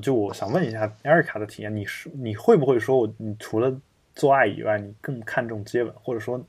[0.00, 3.76] 就我想问一下艾瑞卡的体验，你是你会不会说，我你除了
[4.14, 6.40] 做爱以外，你更看重接吻，或者说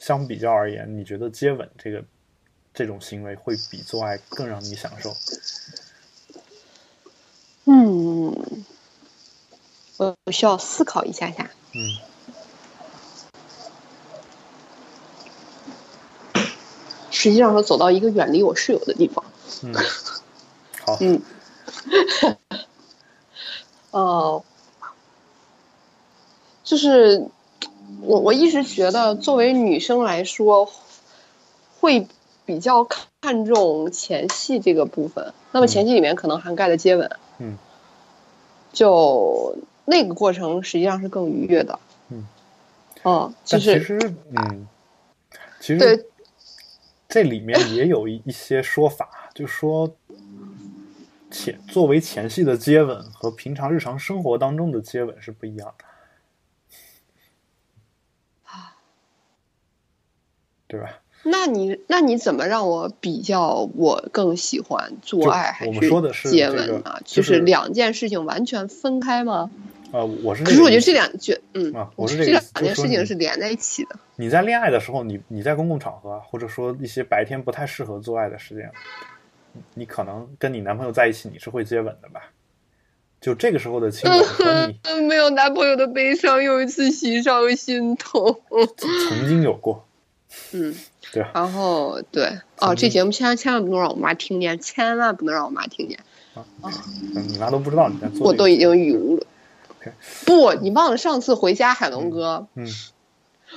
[0.00, 2.04] 相比较而言，你觉得接吻这个
[2.74, 5.14] 这种行为会比做爱更让你享受？
[10.24, 11.50] 我需要思考一下下。
[11.74, 11.80] 嗯。
[17.10, 19.24] 实际上，是走到一个远离我室友的地方。
[19.62, 19.74] 嗯。
[20.84, 20.96] 好。
[21.00, 21.22] 嗯。
[23.92, 24.42] 呃，
[26.64, 27.26] 就是
[28.00, 30.70] 我我一直觉得，作为女生来说，
[31.78, 32.06] 会
[32.46, 32.84] 比较
[33.20, 35.34] 看重前戏这个部分。
[35.52, 37.58] 那么前戏里面可能涵盖了接吻，嗯，
[38.72, 41.78] 就那个过程实际上是更愉悦的，
[42.10, 42.26] 嗯，
[43.02, 44.66] 哦，其实其实嗯，
[45.60, 46.06] 其实
[47.08, 49.94] 这里面也有一一些说法，就说。
[51.34, 55.84] 前作为前戏的接吻和平常日常生活当中的接吻是不一样的，
[58.44, 58.76] 啊，
[60.66, 61.00] 对吧？
[61.22, 67.00] 那你那你怎么让我比较我更喜欢做爱还是接吻呢？
[67.06, 69.50] 就是两件事情完全分开吗？
[69.92, 70.42] 呃，我是。
[70.42, 73.96] 可是我觉得这两句，嗯啊，我是这个，这两件事情是连在一起的。
[74.16, 78.70] 你在恋爱的时候，你你在公共场合，或者说一些白天不太适合做爱的时间。
[79.74, 82.32] 你可能跟你男朋友在一起，你是会接吻的吧？
[83.20, 88.40] 就这个时候的亲吻和你 没有男朋友的悲伤，又一次袭上心头。
[89.08, 89.86] 曾经有过，
[90.52, 90.74] 嗯，
[91.12, 91.24] 对。
[91.34, 95.98] 然后对哦，这节目千万千万不能让我妈听见，千万不能让我妈听见
[96.34, 96.44] 啊！
[97.28, 99.22] 你妈都不知道你在做，我都已经语无了。
[99.22, 99.31] OK，
[100.26, 102.66] 不，你忘了上次回家，海龙哥，嗯，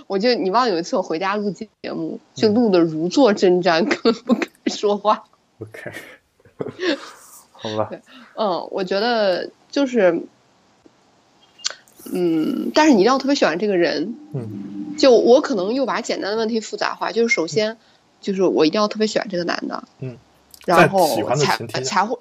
[0.07, 5.25] 我就你忘了有一次我回家录节目，就录的如坐针毡，根本不敢说话。
[5.59, 5.91] OK，
[7.51, 7.89] 好吧。
[8.35, 10.23] 嗯，我觉得就是，
[12.11, 14.15] 嗯，但是你一定要特别喜欢这个人。
[14.33, 17.77] 嗯，就我可能又把简单的问题复杂化，就是首先
[18.19, 19.83] 就是我一定要特别喜欢这个男的。
[19.99, 20.17] 嗯，
[20.65, 22.17] 然后才才会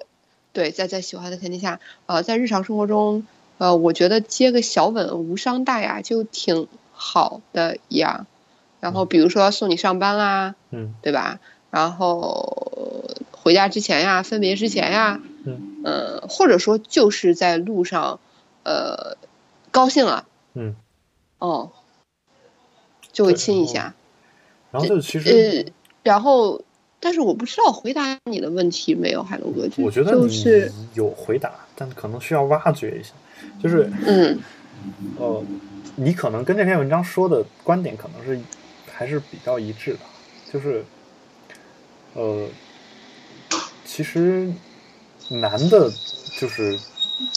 [0.53, 3.25] 对，在在喜欢的前提下，呃，在日常生活中，
[3.57, 8.25] 呃，我觉得接个小吻无伤大雅就挺好的呀。
[8.79, 10.93] 然后比如说送你上班啦，嗯。
[11.01, 11.39] 对吧？
[11.71, 15.81] 然后回家之前呀，分别之前呀，嗯。
[15.83, 18.19] 呃，或者说就是在路上，
[18.63, 19.17] 呃，
[19.71, 20.25] 高兴了，
[20.55, 20.75] 嗯，
[21.37, 21.71] 哦，
[23.11, 23.93] 就会亲一下，
[24.71, 26.61] 然后就其实呃，然后，
[26.99, 33.11] 但是我不知道回答你的问题没有，海龙哥，就我觉得你就是，有回答，但可能需要挖掘一下，
[33.61, 34.39] 就是嗯
[35.17, 35.43] 呃，
[35.95, 38.39] 你可能跟这篇文章说的观点可能是
[38.91, 39.99] 还是比较一致的，
[40.51, 40.83] 就是
[42.13, 42.47] 呃，
[43.83, 44.51] 其实
[45.29, 45.91] 男的，
[46.39, 46.77] 就是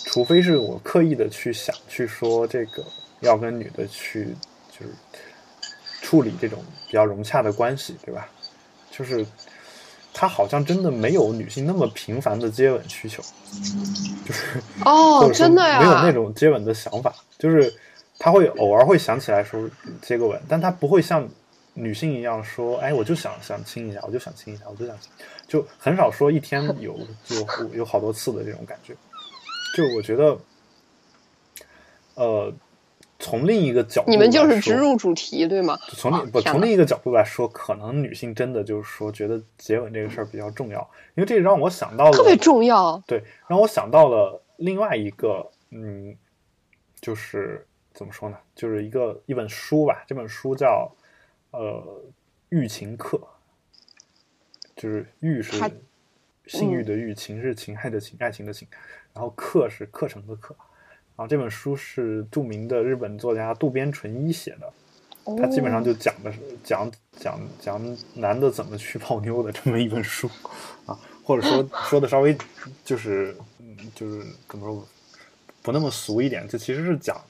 [0.05, 2.85] 除非是我刻意的去想去说这个
[3.21, 4.35] 要跟女的去
[4.71, 4.93] 就是
[6.03, 8.29] 处理这种比较融洽的关系，对吧？
[8.91, 9.25] 就是
[10.21, 13.23] 他好像真的没有女性那么频繁的接吻需求，
[14.27, 17.73] 就是哦，真的呀，没有那种接吻的想法，就是
[18.19, 19.71] 他会偶尔会想起来说
[20.03, 21.25] 接个吻，但他不会像
[21.73, 25.09] 女性一样说，哎，我就想想亲一下，我就想亲一下，我就想亲，
[25.47, 26.99] 就很少说一天有
[27.29, 28.97] 有有好多次的这种感觉。
[29.77, 30.37] 就我觉得，
[32.17, 32.53] 呃，
[33.19, 34.75] 从另一个角度，你们就是植。
[34.75, 35.77] 入主题对吗？
[35.89, 46.17] 从另不从另一个角度来说，可能女性真的就是说觉得接吻这个事儿比较重要，因为这让我想到了特别重要，对，让我想到了另外一个，嗯，
[47.01, 50.05] 就是怎么说呢，就是一个一本书吧。
[50.07, 50.89] 这本书叫
[51.51, 51.61] 呃
[52.51, 53.17] 《欲情课》，
[54.77, 55.59] 就是欲是
[56.47, 58.69] 性欲的欲，情是情爱的情，爱情的情，
[59.13, 60.55] 然后课是课程的课。
[61.19, 66.89] 然后这本书是著名的日本作家渡边淳一写的，他基本上就讲的是讲
[67.19, 70.31] 讲讲男的怎么去泡妞的这么一本书
[70.87, 72.39] 啊，或者说 说的稍微
[72.85, 74.87] 就是嗯就是怎么说
[75.61, 77.21] 不那么俗一点，就其实是讲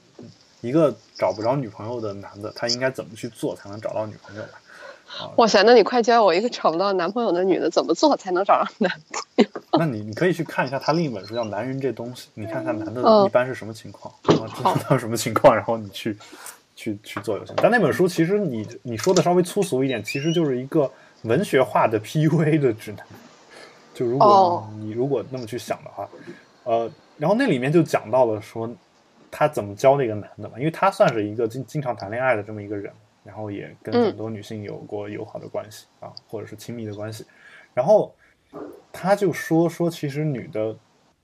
[0.61, 4.61] 一个找不着女朋友的男的，他应该怎么去做才能找到女朋友吧？
[5.35, 9.45] 哇塞，那你快教我一个找不到男朋友的女的怎么做才能找到男朋友？
[9.73, 16.17] 那你你可以去看一下他另一本书叫《男人这东西》，你看看男的嗯一般是什么情况，然后知道他什么情况，然后你去
[16.75, 17.55] 去去做就行。
[17.57, 20.89] 但那本书其实你你说的稍微粗俗一点，其实就是一个
[21.23, 23.05] 文学化的 PUA 的指南。
[23.93, 26.07] 就如果哦你如果那么去想的话，
[26.63, 28.69] 呃，然后那里面就讲到了说
[29.29, 32.93] 他怎么教那个男的嘛，因为他算是一个经经常谈恋爱的这么一个人，
[33.29, 37.23] 然后也跟嗯很多女性有过友好的关系、啊，或者是亲密的关系，
[37.75, 38.11] 然后
[38.91, 40.75] 他就说说其实女的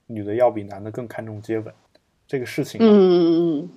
[0.06, 1.74] 女的要比男的更看重接吻
[2.28, 3.70] 这个事情啊，嗯嗯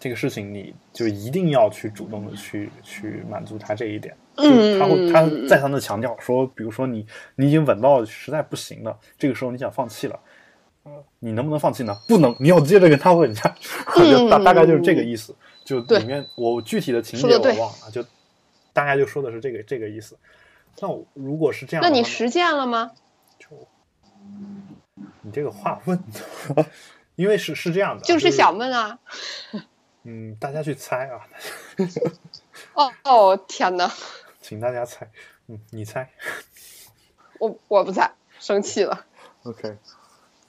[0.00, 4.16] 这个事情你就一定要去主动的去去满足他这一点。
[4.34, 7.06] 嗯，他会他再三的强调说，比如说你
[7.36, 10.20] 你已经吻到实在不行了，这个时候你想放弃了，
[10.82, 11.96] 呃，你能不能放弃呢？
[12.08, 13.54] 不能，你要接着跟他吻下，
[13.96, 15.34] 就大大概就是这个意思。
[15.68, 18.02] 就里面我具体的情节我忘了，就
[18.72, 20.16] 大概就说的是这个这个意思。
[20.80, 22.92] 那我如果是这样，那你实践了吗？
[23.38, 23.48] 就
[25.20, 25.98] 你这个话问
[26.56, 26.64] 的，
[27.16, 28.98] 因为是是这样的，就是想问啊。
[30.04, 31.28] 嗯，大家去猜啊，
[32.72, 33.92] 哦哦，天哪，
[34.40, 35.10] 请大家猜，
[35.48, 36.08] 嗯，你猜。
[37.38, 38.10] 我我不猜，
[38.40, 39.04] 生气了。
[39.42, 39.76] OK，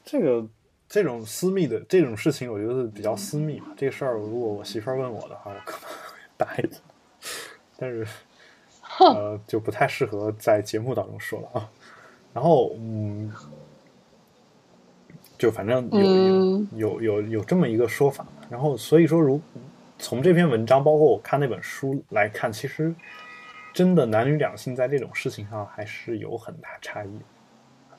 [0.06, 0.48] 这个
[0.90, 3.68] 这种私密的这种事情，我觉得是比较私密嘛。
[3.78, 5.98] 这个事儿，如果我媳妇儿问我的话，我可能会
[6.36, 6.70] 答应，
[7.78, 8.08] 但是
[9.00, 11.70] 呃，就不太适合在节目当中说了啊。
[12.34, 13.32] 然后嗯，
[15.38, 18.26] 就反正有有有有这么一个说法。
[18.50, 19.40] 然后所以说，如
[20.00, 22.94] 从这篇文章，包括我看那本书来看，其实
[23.74, 27.10] 真的男女两性在这种事情上还是有很大差异。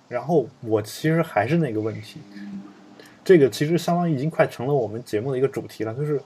[0.08, 2.20] 然后我其实还是那个问题，
[3.30, 6.20] 这个其实相当于已经快成了我们节目的一个主题了，就是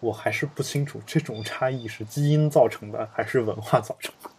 [0.00, 4.30] 我还是不清楚这种差异是基因造成的还是文化造成的。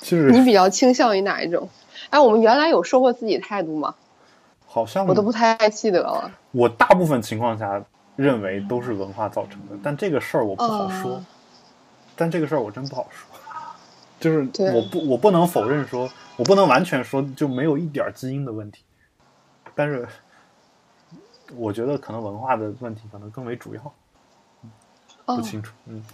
[0.00, 1.68] 就是你比较倾向于哪一种？
[2.10, 3.92] 哎，我们原来有说过自己态度吗？
[4.64, 6.30] 好像我都不太记得了。
[6.52, 7.84] 我大部分情况下
[8.14, 11.14] 认为都是文化造成的，但这个事儿我不好说。
[11.14, 11.24] 哦
[12.14, 13.26] 但这个事儿我真不好说，
[14.20, 18.82] 就是我不我不能否认说，我不能完全说就没有一点儿基因的问题，
[19.74, 20.06] 但是
[21.56, 23.80] 我觉得可能文化的问题可能更为主要，
[25.26, 26.04] 哦不，清楚，嗯，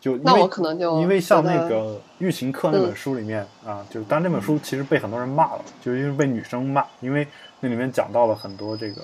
[0.00, 7.26] 就因那为我可能就因为像那个《欲情课》那本书里面、啊，就当然这本书其实被很多人骂了，就因为被女生骂，因为
[7.60, 9.02] 那里面讲到了很多这个，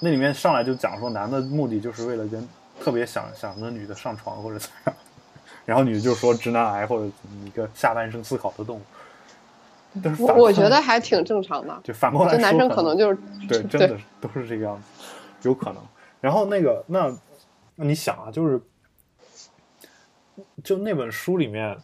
[0.00, 2.48] 那里面上来就讲说男的目的就是为了跟
[2.80, 4.94] 特别想想跟女的上床或者怎样，
[5.66, 7.10] 然后女的就说直男癌或者
[7.44, 8.82] 一个下半身思考的动物，
[10.18, 11.80] 我我觉得还挺正常的。
[11.84, 13.18] 就反过来男生可可能就是
[13.48, 15.82] 对，真的是都是这个样子，有可能。
[16.20, 17.16] 然后那个那
[17.74, 18.60] 那你想啊，就是
[20.64, 21.76] 就那本书里面，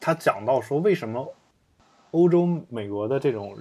[0.00, 1.34] 他讲到说，为什么
[2.10, 3.56] 欧洲、美国的这种，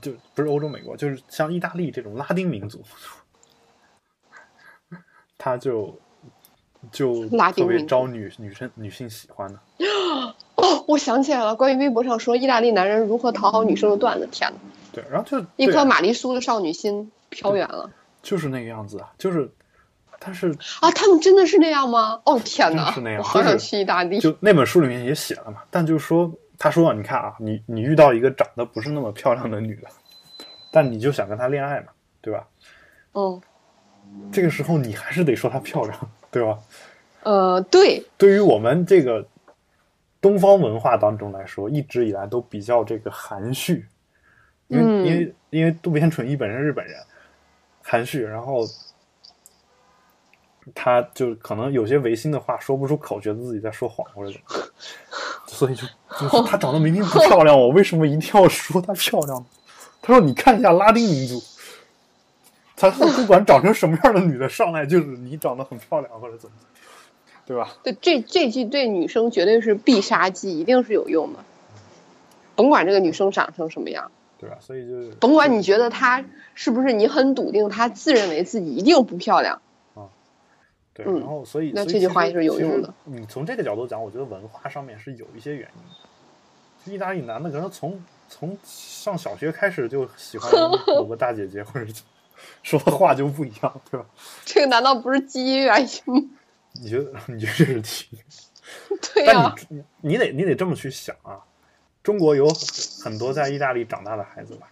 [0.00, 2.82] 就不是欧洲、美国，就是像意大利这种拉丁民族，
[5.38, 5.98] 他就
[6.90, 9.58] 就特别招女女生女性喜欢的。
[10.86, 14.56] 哦，我想起来了，关于微博上说意大利男人如何讨好女生的段子，天呐，
[14.92, 17.90] 对，然后就一颗玛丽苏的少女心飘远了
[18.22, 19.50] 就是那个样子啊，就是，
[20.18, 20.90] 但是啊！
[20.92, 22.20] 他们真的是那样吗？
[22.24, 24.18] 哦天呐是那，样我好想去意大利。
[24.18, 29.88] 就那本书里面也写了嘛，但就是说，他说你看啊，你你遇到一个长得不是那么漂亮的女的，
[30.72, 31.88] 但你就想跟她恋爱嘛，
[32.20, 32.46] 对吧？
[33.14, 33.40] 嗯，
[34.32, 36.58] 这个时候你还是得说她漂亮，对吧？
[37.22, 39.26] 呃，对，对于我们这个
[40.20, 43.86] 东方文化当中来说，一直以来都比较这个含蓄，
[44.68, 45.06] 因为、嗯。
[45.06, 47.00] 因为因为渡边淳一本身是日本人，
[47.82, 48.62] 含蓄，然后
[50.74, 54.66] 他就可能有些违心的话说不出口，觉得自己在说谎或者怎么，
[55.46, 55.86] 所以就
[56.18, 59.46] 就是他长得明明不漂亮，我为什么一定要说她漂亮呢？
[60.02, 61.42] 他说：“你看一下拉丁民族，
[62.76, 66.56] 他说不管长成什么样的女的，上来就是你长得很漂亮或者怎么，
[67.46, 67.74] 对吧？
[67.82, 71.38] 对，这这句对女生绝对是必杀技，一定是有用的。
[72.56, 74.56] 甭管这个女生长成什么样，对吧？
[74.60, 76.24] 所以就是甭管你觉得她
[76.54, 79.60] 是不是你很笃定，她自认为自己一定不漂亮。
[80.92, 86.94] 对，嗯然后所以那这句话也是有用的你从这个角度讲，我觉得文化上面是有一些原因的。
[86.94, 90.50] 意大利男的可能从从上小学开始就喜欢
[90.86, 91.86] 某个大姐姐，或者
[92.62, 94.06] 说的话就不一样，对吧？
[94.46, 96.22] 这个难道不是基因原因吗？
[96.82, 98.18] 你觉得 你觉得这是题？
[99.14, 101.44] 对啊呀、但你你得你得这么去想啊，
[102.02, 102.48] 中国有
[103.02, 104.68] 很多在意大利长大的孩子吧。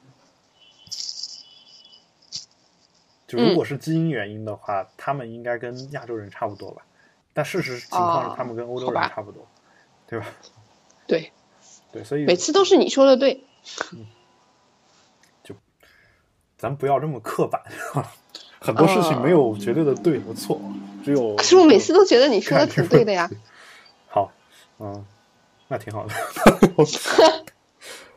[3.27, 6.83] 就如果是基因原因的话，他们应该跟亚洲人差不多吧？
[7.33, 9.47] 但事实情况哦是，他们跟欧洲人差不多，
[10.07, 10.27] 对吧？
[11.07, 11.33] 对，
[11.91, 13.45] 对，所以每次都是你说的对。
[15.43, 15.55] 就
[16.57, 17.61] 咱不要这么刻板，
[18.61, 20.61] 很多事情没有绝对的对和错，
[21.05, 21.37] 只有。
[21.37, 23.31] 可是我每次都觉得你说的挺对的呀。
[24.09, 24.33] 好，
[24.79, 25.05] 嗯，
[25.69, 26.15] 那挺好的。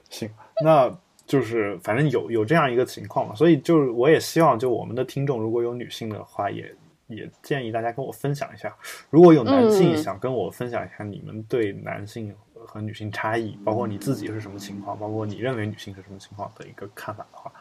[0.09, 0.29] 行，
[0.63, 0.91] 那
[1.25, 6.73] 就是反正有有这样一个情况嘛，所以就是我也希望，就我们的听众如果有女性的话，也
[7.07, 8.73] 也建议大家跟我分享一下。
[9.09, 12.33] 如果有男性嗯想跟我分享一下你们对男性
[12.65, 17.51] 和女性差异，包括你自己是什么情况，包括你认为女性是什么情况的一个看法的话，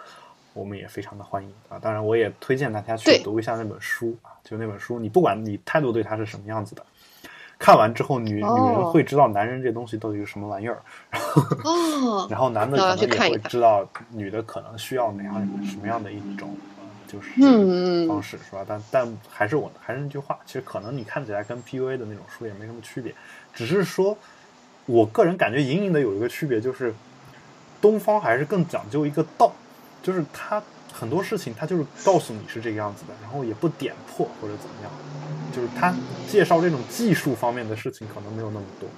[0.56, 1.78] 我们也非常的欢迎啊。
[1.78, 6.84] 当然，我也推荐大家去读一下那本书啊，就那本书，你不管你态度对它是什么样子的。
[7.58, 10.82] 看完之后，女、女人哦会知道男人这东西到底是什么玩意儿，
[11.64, 15.34] 哦，然后男的可能也会知道女的可能需要哪样
[15.64, 18.62] 什么样的一种呃就是嗯方式是吧？
[18.68, 23.14] 但但还是我还是那句话，其实可能你看起来跟 PUA 的那种书也没什么区别，
[23.54, 24.14] 只是说，
[24.84, 26.94] 我个人感觉隐隐的有一个区别，就是
[27.80, 29.50] 东方还是更讲究一个道，
[30.06, 34.92] 就是他很多事情他就是告诉你是这个样子的，然后也不点破或者怎么样，
[35.52, 35.92] 就是他
[36.28, 38.88] 介绍这种技术方面的事情可能没有那么多。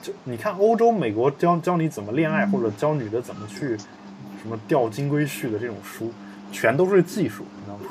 [0.00, 3.76] 就你看欧洲、美国教教你怎么恋爱，或者教女的怎么去
[4.40, 6.12] 什么钓金龟婿的这种书，
[6.52, 7.90] 全都是技术，你知道吗？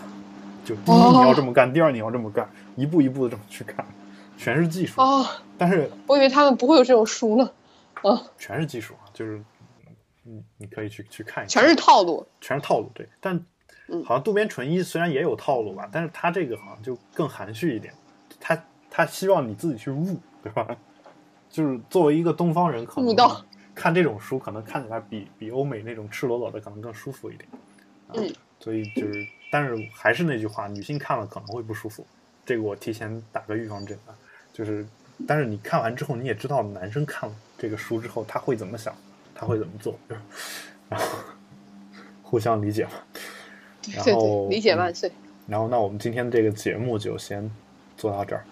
[0.63, 3.85] 就第一哦你要这么干，第二你要这么干，一步一步的这么去干，
[4.37, 5.01] 全是技术。
[5.01, 5.27] 哦，
[5.57, 7.49] 但是我以为他们不会有这种书呢。
[8.03, 9.41] 啊，全是技术啊，就是
[10.25, 12.25] 嗯，你可以去去看一下，全是套路。
[12.41, 13.07] 全是套路，对。
[13.19, 13.35] 但
[13.87, 17.93] 嗯好像渡边淳一虽然也有套路吧，但是他这个好像就更含蓄一点，
[18.39, 20.75] 他他希望你自己去悟，对吧？
[21.49, 23.15] 就是作为一个东方人，可能
[23.75, 27.47] 看这种书，可能看起来比比欧美那种赤裸裸的可能更舒服一点。
[28.07, 32.05] 啊、嗯，所以就是，但是还是那句话，女性看了可能会不舒服，
[32.45, 34.15] 这个我提前打个预防针啊。
[34.53, 34.85] 就是，
[35.27, 38.95] 但是你看完之后，你也知道男生看了这个书之后他会怎么想，
[39.33, 39.97] 他会怎么做，
[40.89, 41.07] 然后
[42.21, 42.91] 互相理解嘛。
[43.93, 45.11] 然对后对，理解万岁。
[45.45, 47.51] 然后，那我们今天这个节目就先
[47.97, 48.45] 做到这儿，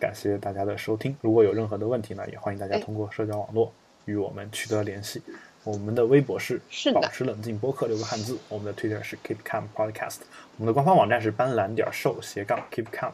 [0.00, 1.16] 感谢大家的收听。
[1.20, 3.72] 如果有任何的问题呢，也欢迎大家哎通过社交网络
[4.06, 5.22] 与我们取得联系。
[5.62, 6.60] 我们的微博是
[6.92, 10.16] 保持冷静播客六个汉字，我们的 Twitter 是 Keep Calm Podcast，
[10.56, 13.12] 我们的官方网站是斑斓点 show 斜杠 Keep Calm，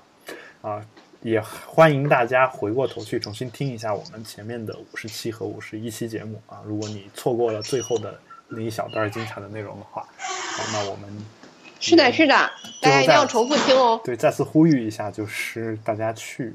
[0.63, 0.83] 啊，
[1.23, 6.61] 也欢迎大家回过头去重新听一下我们前面的五十期和五十一期节目啊。
[6.65, 11.09] 如果你错过了最后的那一小段精彩的内容的话，好，那我们
[11.81, 12.35] 是的，是的，
[12.81, 14.01] 大家一定要重复听哦。
[14.05, 16.55] 对，再次呼吁一下，就是大家去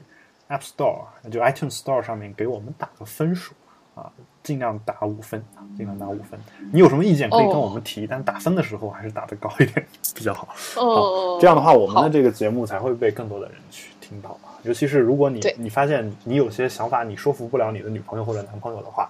[0.49, 3.53] App Store 就 iTunes Store 上面给我们打个分数
[3.95, 4.11] 啊，
[4.41, 6.39] 尽量打五分啊，尽量打五分。
[6.71, 9.85] 你有什么意见可以跟我们提，但打分的时候还是打的高一点
[10.15, 10.47] 比较好。
[10.77, 14.59] 哦，这样的话，我们的这个节目才会被更多的人去听到啊。
[14.63, 19.09] 尤其是如果你你发现你有些想法你说服不了你的女朋友或者男朋友的话，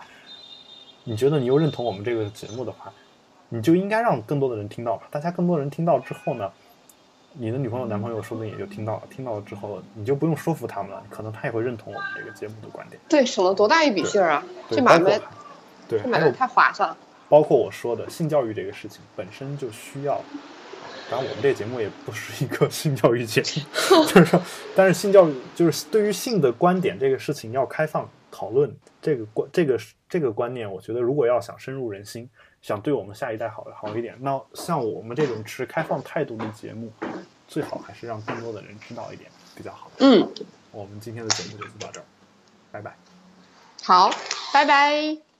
[1.03, 2.93] 你觉得你又认同我们这个节目的话，
[3.49, 5.01] 你就应该让更多的人听到嘛。
[5.09, 6.49] 大家更多人听到之后呢，
[7.33, 9.03] 你的女朋友、男朋友说不定也就听到了。
[9.09, 13.01] 听到了之后，你就不用说服他们了，可能他也会认同我们这个节目的观点。
[13.09, 14.43] 对，省了多大一笔劲儿啊！
[14.69, 15.19] 这买卖
[15.87, 16.95] 对，这买卖太划算了。
[17.29, 20.21] 包括我说的性教育这个事情本身就需要，
[21.13, 24.41] 当然我们这个节目也不是一个 性教育节目，就是说，
[24.75, 32.27] 但是性教育就是对于性的观点这个事情要开放讨论，这个观这个这个观念，我觉得如果要想深入人心，
[32.63, 36.91] 想对我们下一代好好一点，那像我们这种持开放态度的节目，
[37.47, 39.91] 最好还是让更多的人知道一点比较好。
[39.99, 40.27] 嗯，
[40.71, 42.05] 我们今天的节目就到这儿，
[42.71, 42.95] 拜拜。
[43.83, 44.09] 好，
[44.51, 45.32] 拜拜。